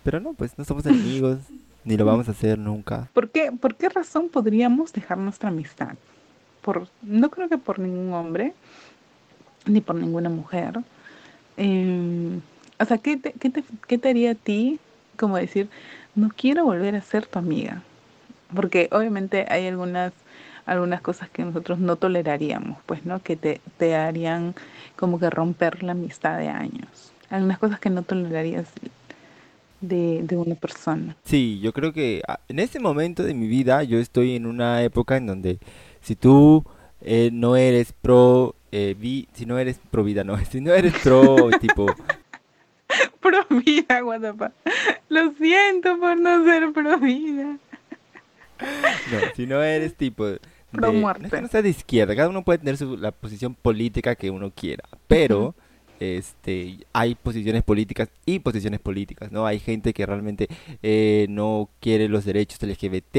[0.03, 1.39] Pero no, pues no somos enemigos,
[1.85, 3.09] ni lo vamos a hacer nunca.
[3.13, 5.95] ¿Por qué, ¿Por qué razón podríamos dejar nuestra amistad?
[6.63, 8.55] Por, no creo que por ningún hombre,
[9.67, 10.81] ni por ninguna mujer.
[11.57, 12.39] Eh,
[12.79, 14.79] o sea, ¿qué te, qué, te, ¿qué te haría a ti
[15.17, 15.69] como decir,
[16.15, 17.83] no quiero volver a ser tu amiga?
[18.55, 20.13] Porque obviamente hay algunas,
[20.65, 23.21] algunas cosas que nosotros no toleraríamos, pues, ¿no?
[23.23, 24.55] Que te, te harían
[24.97, 27.13] como que romper la amistad de años.
[27.31, 28.67] Algunas cosas que no tolerarías
[29.81, 31.17] de, de una persona.
[31.25, 34.83] Sí, yo creo que ah, en este momento de mi vida yo estoy en una
[34.83, 35.59] época en donde
[36.01, 36.65] si tú
[37.01, 40.95] eh, no eres pro, eh, vi- si no eres pro vida, no, si no eres
[41.03, 41.87] pro tipo,
[43.21, 44.53] Pro vida, guatapa.
[45.09, 47.59] Lo siento por no ser pro vida.
[48.61, 50.41] no, si no eres tipo de,
[50.73, 51.41] Pro no muerte.
[51.41, 54.85] no sea de izquierda, cada uno puede tener su, la posición política que uno quiera,
[55.07, 55.55] pero
[56.01, 59.47] este, hay posiciones políticas y posiciones políticas, ¿no?
[59.47, 60.49] Hay gente que realmente
[60.83, 63.13] eh, no quiere los derechos LGBT,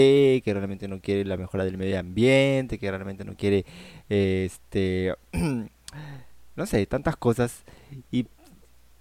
[0.43, 3.65] que realmente no quiere la mejora del medio ambiente, que realmente no quiere,
[4.09, 5.15] eh, este,
[6.55, 7.63] no sé, tantas cosas.
[8.11, 8.27] Y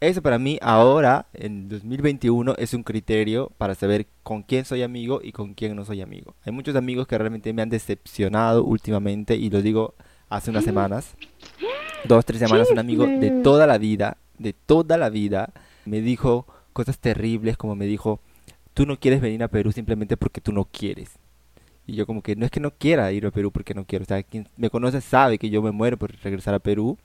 [0.01, 5.21] Eso para mí ahora, en 2021, es un criterio para saber con quién soy amigo
[5.23, 6.35] y con quién no soy amigo.
[6.45, 9.95] Hay muchos amigos que realmente me han decepcionado últimamente y lo digo
[10.29, 11.17] hace unas semanas,
[12.05, 15.53] dos, tres semanas, un amigo de toda la vida, de toda la vida,
[15.85, 18.21] me dijo cosas terribles como me dijo,
[18.75, 21.19] tú no quieres venir a Perú simplemente porque tú no quieres.
[21.87, 24.03] Y yo como que no es que no quiera ir a Perú porque no quiero.
[24.03, 26.99] O sea, quien me conoce sabe que yo me muero por regresar a Perú.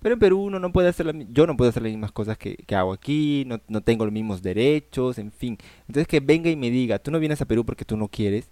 [0.00, 2.56] Pero en Perú uno no puede hacer yo no puedo hacer las mismas cosas que,
[2.56, 5.58] que hago aquí, no, no, tengo los mismos derechos, en fin.
[5.88, 8.48] Entonces que venga y me diga, tú no vienes a Perú porque tú no quieres.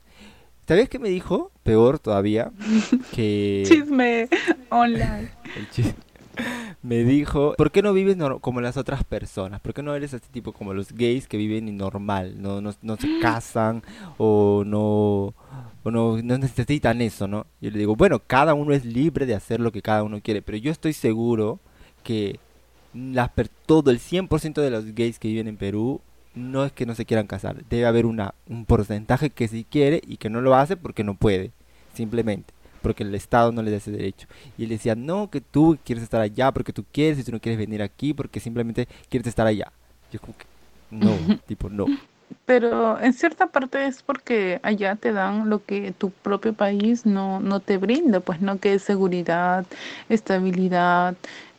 [0.66, 1.52] ¿Sabes qué me dijo?
[1.62, 2.52] Peor todavía,
[3.12, 3.64] que...
[3.66, 4.28] Chisme
[4.70, 5.30] online.
[5.56, 6.06] El chisme
[6.82, 9.60] me dijo, ¿por qué no vives como las otras personas?
[9.60, 12.40] ¿Por qué no eres así tipo como los gays que viven normal?
[12.40, 13.82] No, no, no se casan
[14.18, 15.34] o no,
[15.82, 17.46] o no, no necesitan eso, ¿no?
[17.60, 20.42] Yo le digo, bueno, cada uno es libre de hacer lo que cada uno quiere,
[20.42, 21.58] pero yo estoy seguro
[22.04, 22.38] que
[23.66, 26.00] todo el 100% de los gays que viven en Perú
[26.36, 27.64] no es que no se quieran casar.
[27.68, 31.14] Debe haber una, un porcentaje que sí quiere y que no lo hace porque no
[31.14, 31.50] puede,
[31.94, 32.54] simplemente
[32.86, 34.28] porque el Estado no le da ese derecho.
[34.56, 37.40] Y él decía, no, que tú quieres estar allá porque tú quieres y tú no
[37.40, 39.72] quieres venir aquí porque simplemente quieres estar allá.
[40.12, 40.44] Yo como que,
[40.92, 41.10] no,
[41.48, 41.86] tipo, no.
[42.44, 47.40] Pero en cierta parte es porque allá te dan lo que tu propio país no,
[47.40, 49.66] no te brinda, pues no que es seguridad,
[50.08, 51.16] estabilidad,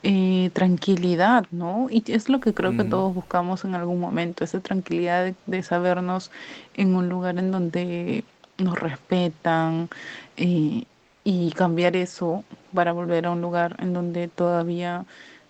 [0.09, 1.87] eh, tranquilidad, ¿no?
[1.89, 5.63] Y es lo que creo que todos buscamos en algún momento, esa tranquilidad de, de,
[5.63, 6.31] sabernos
[6.75, 8.23] en un lugar en donde
[8.57, 9.89] nos respetan,
[10.37, 10.85] eh,
[11.25, 15.03] y cambiar eso para volver a un lugar en donde todavía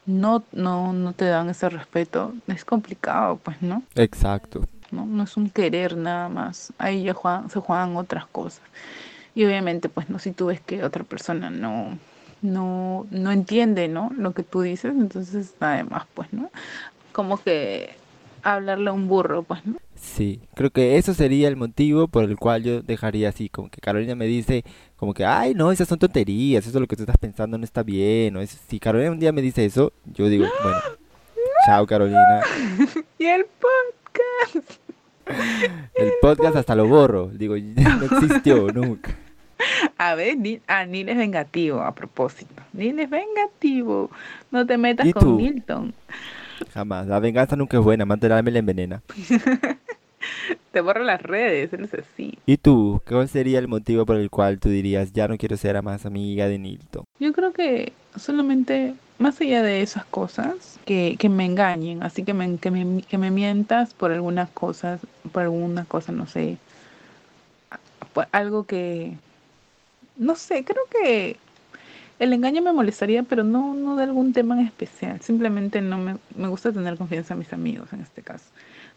[0.08, 3.84] no, no, no te dan ese respeto, es complicado, pues, ¿no?
[3.94, 4.66] Exacto.
[4.90, 7.16] No, no es un querer nada más, ahí ya
[7.48, 8.64] se juegan otras cosas.
[9.36, 12.00] Y obviamente, pues, no, si tú ves que otra persona no,
[12.42, 14.12] no, no entiende, ¿no?
[14.18, 16.50] Lo que tú dices, entonces, además, pues, ¿no?
[17.12, 17.96] Como que
[18.44, 19.78] hablarle a un burro, pues, ¿no?
[19.96, 23.82] Sí, creo que eso sería el motivo por el cual yo dejaría así, como que
[23.82, 24.64] Carolina me dice,
[24.96, 27.64] como que, ay, no, esas son tonterías, eso es lo que tú estás pensando no
[27.64, 30.80] está bien, o si Carolina un día me dice eso, yo digo, bueno,
[31.66, 32.42] chao Carolina.
[33.18, 34.80] y el podcast.
[35.96, 39.16] El podcast hasta lo borro, digo, no existió nunca.
[39.98, 42.64] A ver, ni, ah, Neil es vengativo a propósito.
[42.74, 44.10] Neil es vengativo.
[44.52, 45.94] No te metas con Milton.
[46.74, 47.08] Jamás.
[47.08, 48.06] La venganza nunca es buena.
[48.06, 49.02] Más me la envenena.
[50.72, 52.38] Te borro las redes, él es así.
[52.46, 53.02] ¿Y tú?
[53.08, 56.48] ¿Cuál sería el motivo por el cual tú dirías, ya no quiero ser más amiga
[56.48, 57.06] de Nilton?
[57.20, 62.34] Yo creo que solamente, más allá de esas cosas, que, que me engañen, así que
[62.34, 65.00] me, que, me, que me mientas por algunas cosas,
[65.32, 66.58] por alguna cosa, no sé,
[68.32, 69.18] algo que,
[70.18, 71.38] no sé, creo que
[72.20, 75.22] el engaño me molestaría, pero no, no de algún tema en especial.
[75.22, 78.46] Simplemente no me, me gusta tener confianza en mis amigos en este caso.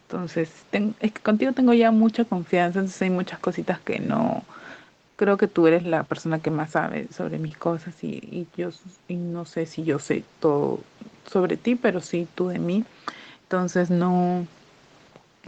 [0.03, 4.45] Entonces, es que contigo tengo ya mucha confianza, entonces hay muchas cositas que no...
[5.17, 8.71] Creo que tú eres la persona que más sabe sobre mis cosas y, y yo
[9.07, 10.81] y no sé si yo sé todo
[11.27, 12.85] sobre ti, pero sí tú de mí.
[13.45, 14.47] Entonces no...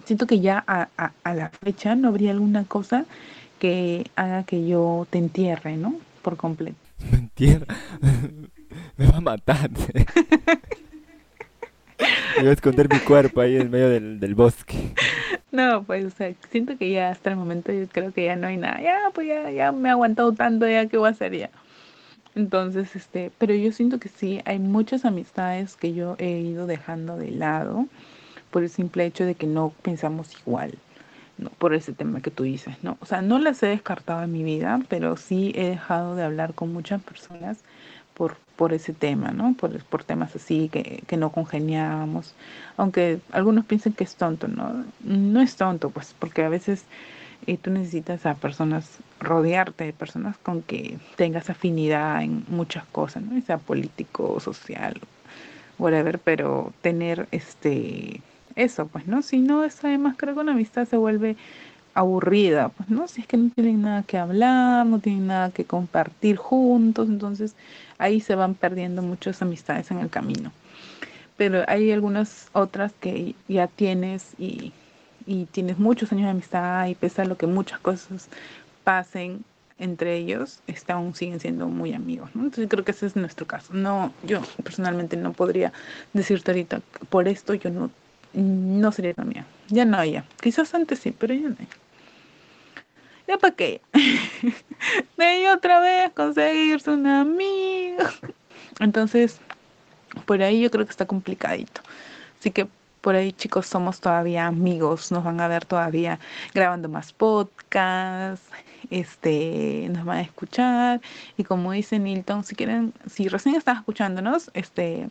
[0.04, 0.88] Siento que ya a,
[1.22, 3.06] a la fecha no habría alguna cosa
[3.62, 5.94] que haga que yo te entierre, ¿no?
[6.22, 6.76] Por completo.
[7.12, 7.64] Mentira.
[8.96, 9.70] Me va a matar.
[12.36, 14.92] Me voy a esconder mi cuerpo ahí en medio del, del, bosque.
[15.52, 18.48] No, pues, o sea, siento que ya hasta el momento yo creo que ya no
[18.48, 18.82] hay nada.
[18.82, 21.50] Ya, pues ya, ya me he aguantado tanto, ya, ¿qué voy a hacer ya?
[22.34, 27.16] Entonces, este, pero yo siento que sí, hay muchas amistades que yo he ido dejando
[27.16, 27.86] de lado
[28.50, 30.76] por el simple hecho de que no pensamos igual.
[31.38, 31.50] ¿No?
[31.50, 32.96] por ese tema que tú dices, ¿no?
[33.00, 36.54] O sea, no las he descartado en mi vida, pero sí he dejado de hablar
[36.54, 37.58] con muchas personas
[38.14, 39.54] por, por ese tema, ¿no?
[39.54, 42.34] Por, por temas así que, que no congeniábamos.
[42.76, 44.84] Aunque algunos piensen que es tonto, ¿no?
[45.00, 46.84] No es tonto, pues, porque a veces
[47.46, 53.22] eh, tú necesitas a personas, rodearte de personas con que tengas afinidad en muchas cosas,
[53.22, 53.40] ¿no?
[53.42, 55.00] Sea político, social,
[55.78, 58.20] whatever, pero tener este
[58.56, 59.22] eso, pues, ¿no?
[59.22, 61.36] Si no, es además creo que una amistad se vuelve
[61.94, 63.08] aburrida, pues, ¿no?
[63.08, 67.54] Si es que no tienen nada que hablar, no tienen nada que compartir juntos, entonces
[67.98, 70.52] ahí se van perdiendo muchas amistades en el camino.
[71.36, 74.72] Pero hay algunas otras que ya tienes y,
[75.26, 78.28] y tienes muchos años de amistad y pese a lo que muchas cosas
[78.84, 79.44] pasen
[79.78, 82.44] entre ellos, este, aún siguen siendo muy amigos, ¿no?
[82.44, 83.74] Entonces creo que ese es nuestro caso.
[83.74, 85.72] No, yo personalmente no podría
[86.12, 87.90] decirte ahorita, por esto yo no
[88.34, 89.46] no sería la mía.
[89.68, 90.24] Ya no, ya.
[90.40, 91.56] Quizás antes sí, pero ya no.
[93.28, 93.80] ¿Ya para qué?
[95.16, 98.04] de otra vez conseguirse un amigo.
[98.80, 99.40] Entonces,
[100.26, 101.80] por ahí yo creo que está complicadito.
[102.38, 102.68] Así que
[103.00, 106.20] por ahí chicos somos todavía amigos, nos van a ver todavía
[106.54, 108.46] grabando más podcasts,
[108.90, 111.00] este, nos van a escuchar
[111.36, 115.08] y como dice Nilton, si quieren, si recién están escuchándonos, este,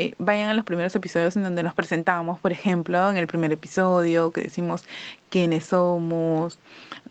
[0.00, 3.50] eh, vayan a los primeros episodios en donde nos presentamos, por ejemplo, en el primer
[3.50, 4.84] episodio que decimos
[5.28, 6.60] quiénes somos.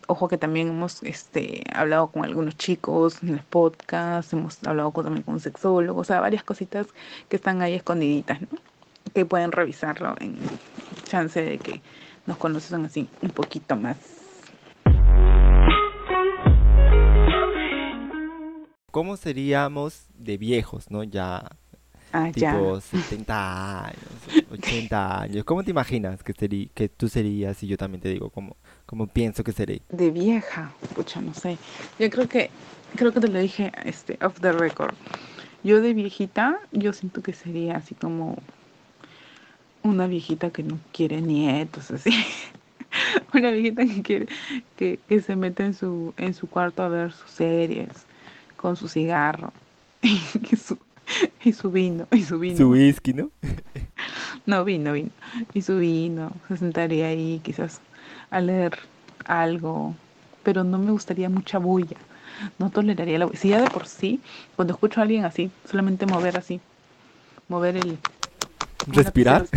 [0.08, 5.24] Ojo que también hemos este, hablado con algunos chicos en el podcast, hemos hablado también
[5.24, 6.88] con sexólogos, o sea, varias cositas
[7.28, 8.48] que están ahí escondiditas, ¿no?
[9.14, 10.38] Que pueden revisarlo en
[11.04, 11.82] chance de que
[12.26, 13.98] nos conozcan así un poquito más.
[18.92, 21.04] ¿Cómo seríamos de viejos, no?
[21.04, 21.57] Ya
[22.18, 22.52] Ah, ya.
[22.52, 25.44] tipo 70 años, 80 años.
[25.46, 28.56] ¿Cómo te imaginas que, serí- que tú serías y yo también te digo cómo,
[28.86, 29.82] cómo pienso que seré?
[29.90, 31.58] De vieja, pucha, no sé.
[32.00, 32.52] Yo creo que,
[32.96, 34.96] creo que te lo dije, este, off the record.
[35.64, 38.38] Yo de viejita, yo siento que sería así como
[39.84, 42.12] una viejita que no quiere nietos, así.
[43.34, 44.28] Una viejita que quiere,
[44.76, 47.90] que, que se mete en su, en su cuarto a ver sus series,
[48.56, 49.54] con su cigarro,
[50.02, 50.78] y su,
[51.44, 52.58] y su vino, y su vino.
[52.58, 53.30] Su whisky, ¿no?
[54.46, 55.10] No, vino, vino.
[55.54, 56.32] Y su vino.
[56.48, 57.82] Se sentaría ahí quizás
[58.30, 58.80] a leer
[59.26, 59.94] algo.
[60.44, 61.98] Pero no me gustaría mucha bulla.
[62.58, 63.38] No toleraría la bulla.
[63.38, 64.22] Si ya de por sí,
[64.56, 66.62] cuando escucho a alguien así, solamente mover así.
[67.50, 67.98] Mover el...
[68.88, 69.48] Respirar.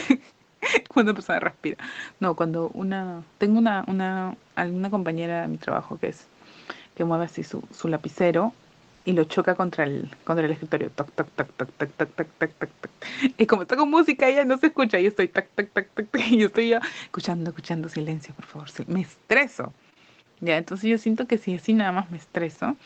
[0.88, 1.78] cuando persona respira.
[2.20, 3.22] No, cuando una...
[3.38, 6.26] Tengo una, una, alguna compañera de mi trabajo que es...
[6.94, 8.52] Que mueve así su, su lapicero
[9.06, 10.90] y lo choca contra el, contra el escritorio.
[10.90, 12.90] Toc, toc, toc, toc, toc, toc, toc, toc, toc, toc.
[13.38, 14.98] Y como está con música, ella no se escucha.
[14.98, 18.44] Yo estoy tac, tac, tac, tac, tac, y yo estoy ya escuchando, escuchando silencio, por
[18.44, 18.68] favor.
[18.88, 19.72] Me estreso.
[20.40, 22.76] Ya, entonces yo siento que si así nada más me estreso,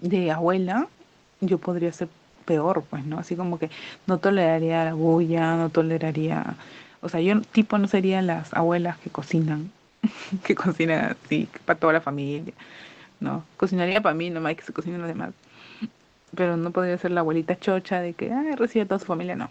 [0.00, 0.88] de abuela,
[1.40, 2.08] yo podría ser
[2.46, 3.18] peor, pues, ¿no?
[3.18, 3.70] Así como que
[4.06, 6.56] no toleraría la bulla, no toleraría.
[7.02, 9.70] O sea, yo tipo no sería las abuelas que cocinan,
[10.44, 12.54] que cocinan así, para toda la familia.
[13.22, 15.32] No, cocinaría para mí, nomás que se cocinen los demás.
[16.34, 19.48] Pero no podría ser la abuelita chocha de que, recibe a toda su familia, no.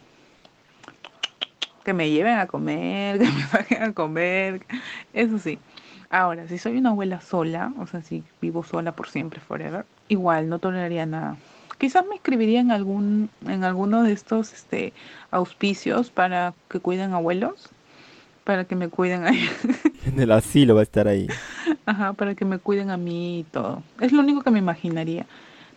[1.85, 4.65] Que me lleven a comer, que me saquen a comer,
[5.13, 5.57] eso sí.
[6.09, 10.49] Ahora, si soy una abuela sola, o sea, si vivo sola por siempre, forever, igual
[10.49, 11.37] no toleraría nada.
[11.77, 14.91] Quizás me inscribiría en algún, en alguno de estos este,
[15.31, 17.69] auspicios para que cuiden abuelos,
[18.43, 19.31] para que me cuiden a
[20.05, 21.27] En el asilo va a estar ahí.
[21.85, 23.83] Ajá, para que me cuiden a mí y todo.
[23.99, 25.25] Es lo único que me imaginaría.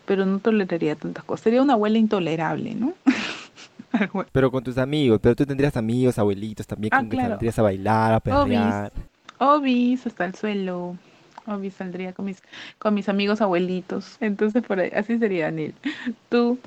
[0.05, 1.43] Pero no toleraría tantas cosas.
[1.43, 2.93] Sería una abuela intolerable, ¿no?
[4.31, 5.19] Pero con tus amigos.
[5.21, 7.31] Pero tú tendrías amigos, abuelitos también Ah, con que claro.
[7.31, 8.91] saldrías a bailar, a perrear.
[9.39, 10.97] Obis hasta el suelo.
[11.47, 12.41] Obis saldría con mis,
[12.79, 14.17] con mis amigos abuelitos.
[14.19, 15.73] Entonces, por ahí, así sería, Daniel.
[16.29, 16.59] ¿Tú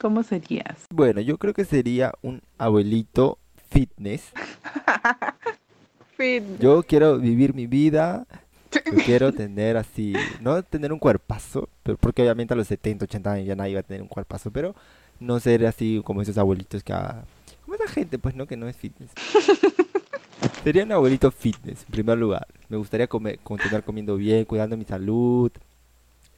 [0.00, 0.86] cómo serías?
[0.92, 3.38] Bueno, yo creo que sería un abuelito
[3.70, 4.22] fitness.
[6.16, 6.42] Fit.
[6.58, 8.26] Yo quiero vivir mi vida.
[8.72, 13.32] Yo quiero tener así, no tener un cuerpazo, pero porque obviamente a los 70, 80
[13.32, 14.74] años ya nadie va a tener un cuerpazo, pero
[15.18, 16.92] no ser así como esos abuelitos que...
[16.92, 17.24] ah,
[17.64, 18.46] Como esa gente, pues, ¿no?
[18.46, 19.10] Que no es fitness.
[20.64, 22.46] Sería un abuelito fitness, en primer lugar.
[22.68, 25.50] Me gustaría comer, continuar comiendo bien, cuidando mi salud.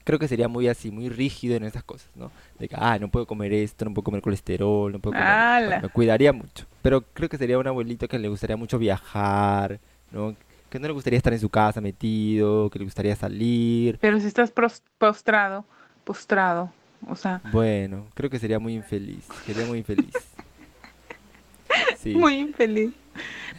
[0.04, 2.30] Creo que sería muy así, muy rígido en esas cosas, ¿no?
[2.58, 5.80] De que, ah, no puedo comer esto, no puedo comer colesterol, no puedo comer...
[5.82, 6.66] Me cuidaría mucho.
[6.82, 9.78] Pero creo que sería un abuelito que le gustaría mucho viajar,
[10.10, 10.34] ¿no?
[10.70, 13.98] Que no le gustaría estar en su casa metido, que le gustaría salir.
[14.00, 14.50] Pero si estás
[14.98, 15.64] postrado,
[16.04, 16.72] postrado,
[17.08, 19.24] o sea, Bueno, creo que sería muy infeliz.
[19.46, 20.12] Sería muy infeliz.
[21.96, 22.14] Sí.
[22.14, 22.92] muy infeliz.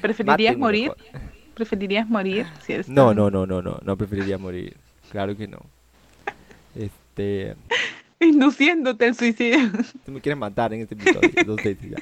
[0.02, 0.92] ¿Preferirías Mátenme morir?
[0.98, 1.22] mejor.
[1.54, 2.46] ¿Preferirías morir?
[2.62, 3.80] Si eres No, tan- no, no, no, no.
[3.84, 4.76] No preferiría morir.
[5.12, 5.60] Claro que no.
[7.16, 7.56] Este.
[8.20, 9.72] Induciéndote al suicidio.
[10.06, 11.98] Tú me quieres matar en este episodio dos veces ya.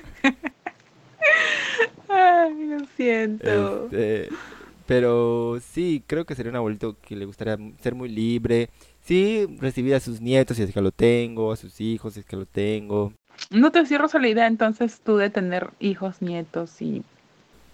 [2.07, 3.85] Ay, lo siento.
[3.85, 4.29] Este,
[4.85, 8.69] pero sí, creo que sería un abuelito que le gustaría ser muy libre.
[9.01, 12.25] Sí, recibir a sus nietos si es que lo tengo, a sus hijos si es
[12.25, 13.13] que lo tengo.
[13.49, 17.03] No te cierras a la idea entonces tú de tener hijos, nietos y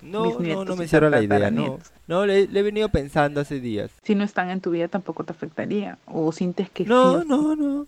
[0.02, 1.80] No, no, no me y cierro la idea, no.
[2.08, 3.91] No, le, le he venido pensando hace días.
[4.04, 7.28] si no están en tu vida tampoco te afectaría o sientes que No, sí?
[7.28, 7.88] no, no.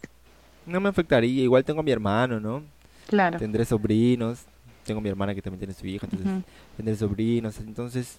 [0.66, 1.43] No me afectaría.
[1.43, 2.64] Igual tengo a mi hermano, ¿no?
[3.07, 3.39] Claro.
[3.39, 4.41] Tendré sobrinos.
[4.86, 6.43] Tengo a mi hermana que también tiene su hija, entonces
[6.76, 7.60] tendré sobrinos.
[7.60, 8.18] Entonces,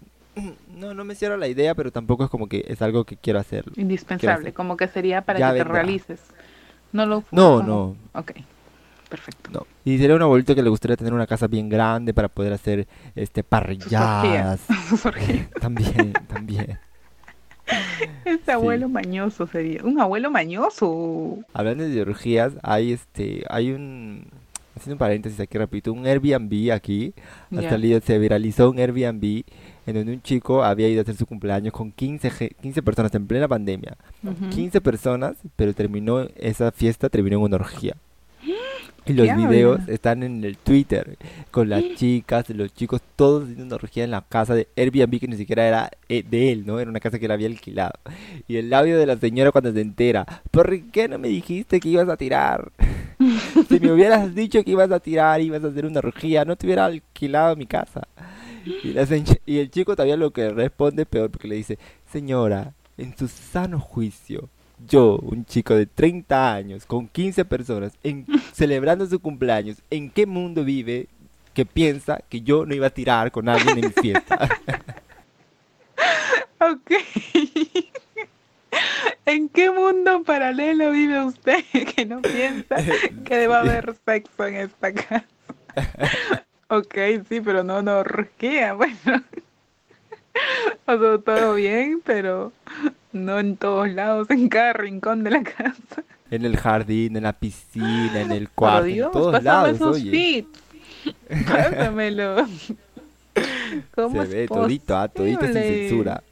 [0.77, 3.39] no, no me cierro la idea, pero tampoco es como que es algo que quiero
[3.41, 3.73] hacerlo.
[3.77, 4.55] Indispensable, hacer?
[4.55, 5.75] como que sería para Ya que te vendrá.
[5.83, 6.21] realices.
[6.93, 8.33] No lo No, como- no, Ok.
[9.11, 9.51] Perfecto.
[9.53, 9.67] no.
[9.85, 12.87] Y sería un abuelito que le gustaría tener una casa bien grande para poder hacer
[13.15, 14.25] este Sus parrilladas.
[14.25, 14.89] orgías.
[14.89, 15.51] Sus orgías.
[15.61, 16.79] También, también.
[18.25, 19.83] Ese abuelo mañoso sería.
[19.85, 21.39] Un abuelo mañoso.
[21.53, 24.27] Hablando de orgías, hay este, hay un,
[24.77, 27.15] haciendo un paréntesis aquí repito, un Airbnb aquí,
[27.57, 27.71] ha Ya.
[27.71, 29.43] salido, se viralizó un Airbnb
[29.87, 33.15] en donde un chico había ido a hacer su cumpleaños con 15, ge- 15 personas
[33.15, 33.97] en plena pandemia.
[34.25, 34.51] Ujú.
[34.51, 37.97] 15 personas, pero terminó, esa fiesta terminó en una orgía.
[39.07, 39.95] Y los ¿Qué videos habla?
[39.95, 41.17] están en el Twitter,
[41.51, 45.29] con las chicas, los chicos, todos haciendo una orgía en la casa de Airbnb que
[45.29, 46.79] ni siquiera era eh, de él, ¿no?
[46.79, 47.93] Era una casa que él había alquilado.
[48.47, 51.89] Y el labio de la señora cuando se entera, ¿por qué no me dijiste que
[51.89, 52.71] ibas a tirar?
[53.69, 56.67] Si me hubieras dicho que ibas a tirar, ibas a hacer una orgía, no te
[56.67, 58.09] hubiera alquilado mi casa.
[58.65, 59.07] Y, la
[59.47, 61.79] y el chico todavía lo que responde peor porque le dice,
[62.11, 64.49] señora, en su sano juicio,
[64.87, 70.27] yo, un chico de 30 años, con 15 personas, en, celebrando su cumpleaños, ¿en qué
[70.27, 71.09] mundo vive
[71.55, 74.49] que piensa que yo no iba a tirar con alguien en mi fiesta?
[76.63, 76.91] Ok.
[79.25, 81.65] ¿En qué mundo paralelo vive usted
[81.95, 82.77] que no piensa
[83.25, 85.25] que deba haber sexo en esta casa?
[86.69, 86.95] Ok,
[87.29, 89.25] sí, pero no una orgía, bueno.
[90.87, 92.53] Sea, todo bien, pero
[93.13, 96.03] no en todos lados, en cada rincón de la casa.
[96.31, 100.47] en el jardín, en la piscina, en el cuarto, Dios, en todos lados, esos oye.
[101.47, 102.47] Pásamelo.
[103.95, 105.89] ¿Cómo Se es ve todito, ah, todito sin posible?
[105.89, 106.23] censura.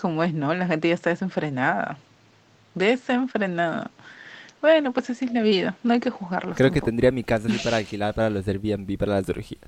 [0.00, 0.54] ¿Cómo es, no?
[0.54, 1.96] La gente ya está desenfrenada.
[2.74, 3.90] Desenfrenada.
[4.60, 5.76] Bueno, pues así es la vida.
[5.84, 8.98] No hay que juzgarlos Creo que tendría mi casa así para alquilar para los Airbnb,
[8.98, 9.62] para las orgías.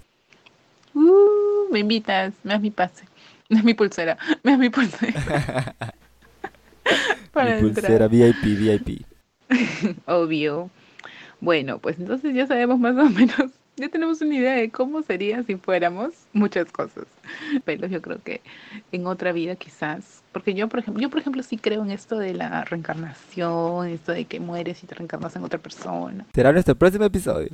[0.95, 1.30] Uh,
[1.71, 3.05] me invitas, me das mi pase.
[3.51, 4.17] Me das mi pulsera.
[4.45, 5.75] Me das mi pulsera.
[7.33, 8.07] Para Mi pulsera.
[8.09, 9.05] VIP, VIP.
[10.07, 10.71] Obvio.
[11.41, 13.51] Bueno, pues entonces ya sabemos más o menos.
[13.77, 17.07] Ya tenemos una idea de cómo sería si fuéramos muchas cosas.
[17.65, 18.41] Pero yo creo que
[18.93, 20.23] en otra vida quizás.
[20.33, 24.13] Porque yo, por ejemplo, yo por ejemplo sí creo en esto de la reencarnación, esto
[24.13, 26.27] de que mueres y te reencarnas en otra persona.
[26.35, 27.51] Será nuestro próximo episodio.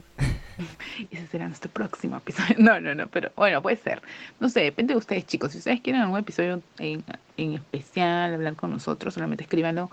[1.11, 2.57] Ese será nuestro próximo episodio.
[2.59, 4.02] No, no, no, pero bueno, puede ser.
[4.40, 5.52] No sé, depende de ustedes, chicos.
[5.52, 7.04] Si ustedes quieren algún episodio en,
[7.36, 9.90] en especial, hablar con nosotros, solamente escríbanlo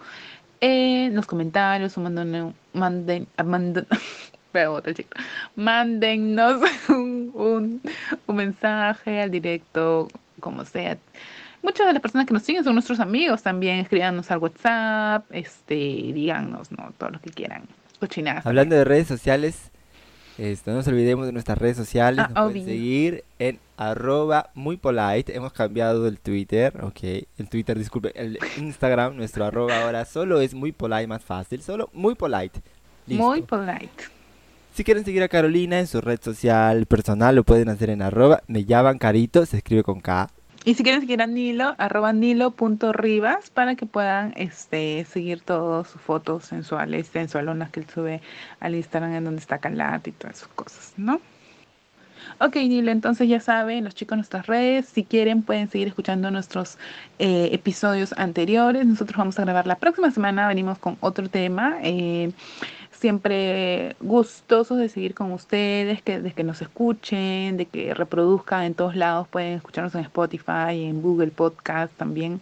[0.61, 3.85] en los comentarios o manden, manden, ah, manden,
[4.95, 5.09] chico.
[5.57, 7.81] Mándennos un, un,
[8.27, 10.07] un mensaje al directo,
[10.39, 10.97] como sea.
[11.63, 13.79] Muchas de las personas que nos siguen son nuestros amigos también.
[13.79, 16.93] Escríbanos al WhatsApp, este, díganos, ¿no?
[16.97, 17.63] Todo lo que quieran.
[17.99, 18.45] Cochinadas.
[18.45, 19.71] Hablando de redes sociales,
[20.37, 22.25] esto, no nos olvidemos de nuestras redes sociales.
[22.27, 25.35] Ah, nos pueden seguir en arroba muy polite.
[25.35, 26.99] Hemos cambiado el Twitter, ok.
[27.37, 31.61] El Twitter, disculpe, el Instagram, nuestro arroba ahora solo es muy polite, más fácil.
[31.61, 32.61] Solo muy polite.
[33.05, 33.23] Listo.
[33.23, 33.89] Muy polite.
[34.73, 38.41] Si quieren seguir a Carolina en su red social personal, lo pueden hacer en arroba
[38.47, 40.31] me llaman carito, se escribe con K.
[40.65, 46.01] Y si quieren seguir a Nilo, arroba nilo.rivas para que puedan este, seguir todas sus
[46.01, 48.21] fotos sensuales, sensualonas que él sube
[48.61, 51.19] al Instagram en donde está Calat y todas sus cosas, ¿no?
[52.39, 56.77] Ok, Nilo, entonces ya saben, los chicos, nuestras redes, si quieren pueden seguir escuchando nuestros
[57.19, 58.85] eh, episodios anteriores.
[58.85, 61.77] Nosotros vamos a grabar la próxima semana, venimos con otro tema.
[61.83, 62.31] eh,
[63.03, 68.75] siempre gustosos de seguir con ustedes, que, de que nos escuchen, de que reproduzcan en
[68.75, 72.39] todos lados, pueden escucharnos en Spotify, en Google Podcast también,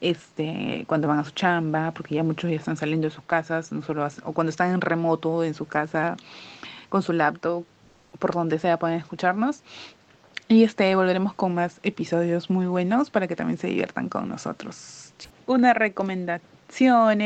[0.00, 3.70] este, cuando van a su chamba, porque ya muchos ya están saliendo de sus casas,
[3.70, 6.16] no solo o cuando están en remoto en su casa
[6.88, 7.66] con su laptop,
[8.18, 9.62] por donde sea pueden escucharnos.
[10.48, 15.12] Y este volveremos con más episodios muy buenos para que también se diviertan con nosotros.
[15.44, 16.57] Una recomendación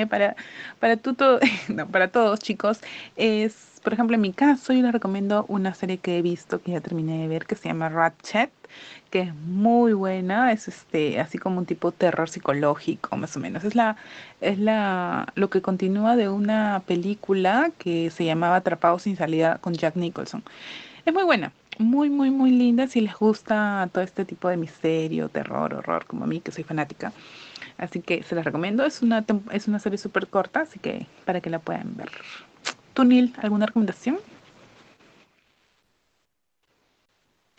[0.08, 0.36] para
[0.80, 1.38] para tú to-
[1.68, 2.80] no, para todos chicos
[3.16, 6.72] es, por ejemplo, en mi caso yo les recomiendo una serie que he visto que
[6.72, 8.50] ya terminé de ver que se llama Ratchet,
[9.10, 13.64] que es muy buena, es este así como un tipo terror psicológico más o menos.
[13.64, 13.96] Es la
[14.40, 19.74] es la lo que continúa de una película que se llamaba Atrapados sin salida con
[19.74, 20.44] Jack Nicholson.
[21.04, 25.28] Es muy buena, muy, muy, muy linda si les gusta todo este tipo de misterio,
[25.30, 27.12] terror, horror, como a mí, que soy fanática.
[27.82, 28.86] Así que se las recomiendo.
[28.86, 32.10] Es una, es una serie súper corta, así que para que la puedan ver.
[32.94, 34.18] ¿Tú, Neil, alguna recomendación?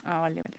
[0.06, 0.58] Ah, vale, vale.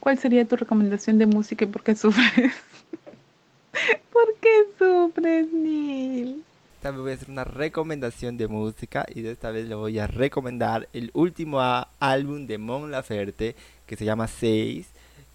[0.00, 2.52] ¿Cuál sería tu recomendación de música y por qué sufres?
[4.12, 6.44] ¿Por qué sufres, Neil?
[6.74, 9.98] Esta vez voy a hacer una recomendación de música y de esta vez le voy
[9.98, 11.58] a recomendar el último
[12.00, 13.56] álbum de Mon Laferte
[13.86, 14.86] que se llama 6,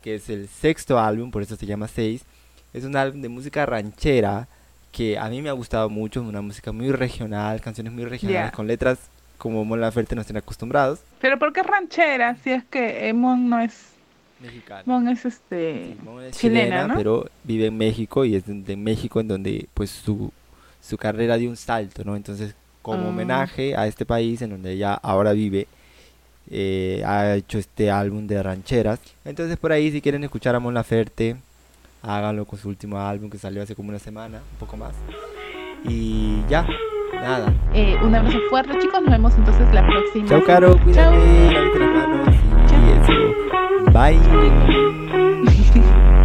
[0.02, 2.24] que es el sexto álbum, por eso se llama 6.
[2.74, 4.48] Es un álbum de música ranchera
[4.92, 8.68] que a mí me ha gustado mucho, una música muy regional, canciones muy regionales con
[8.68, 9.00] letras
[9.38, 11.00] como Mon Laferte nos tiene acostumbrados.
[11.20, 12.36] Pero ¿por qué ranchera?
[12.44, 13.88] Si es que eh, Mon no es...
[14.40, 14.84] Mexicano.
[14.86, 15.96] Mon es este...
[15.96, 16.96] Sí, Mon es chilena, chilena, ¿no?
[16.96, 20.32] pero vive en México y es de de México en donde pues su,
[20.82, 22.16] su carrera dio un salto, ¿no?
[22.16, 23.10] Entonces como Ah.
[23.10, 25.68] homenaje a este país en donde ella ahora vive.
[26.52, 29.00] Eh, ha hecho este álbum de rancheras.
[29.26, 31.38] Entonces por ahí si quieren escuchar a Mon Laferte,
[32.04, 34.94] háganlo con su último álbum que salió hace como una semana, un poco más.
[35.88, 36.68] Y ya,
[37.14, 37.54] nada.
[37.74, 39.02] Eh, un abrazo fuerte, chicos.
[39.02, 40.28] Nos vemos entonces la próxima.
[40.28, 41.18] Chao, Caro, cuídate,
[41.80, 42.86] las manos y Chao.
[43.02, 43.92] eso.
[43.92, 44.20] Bye.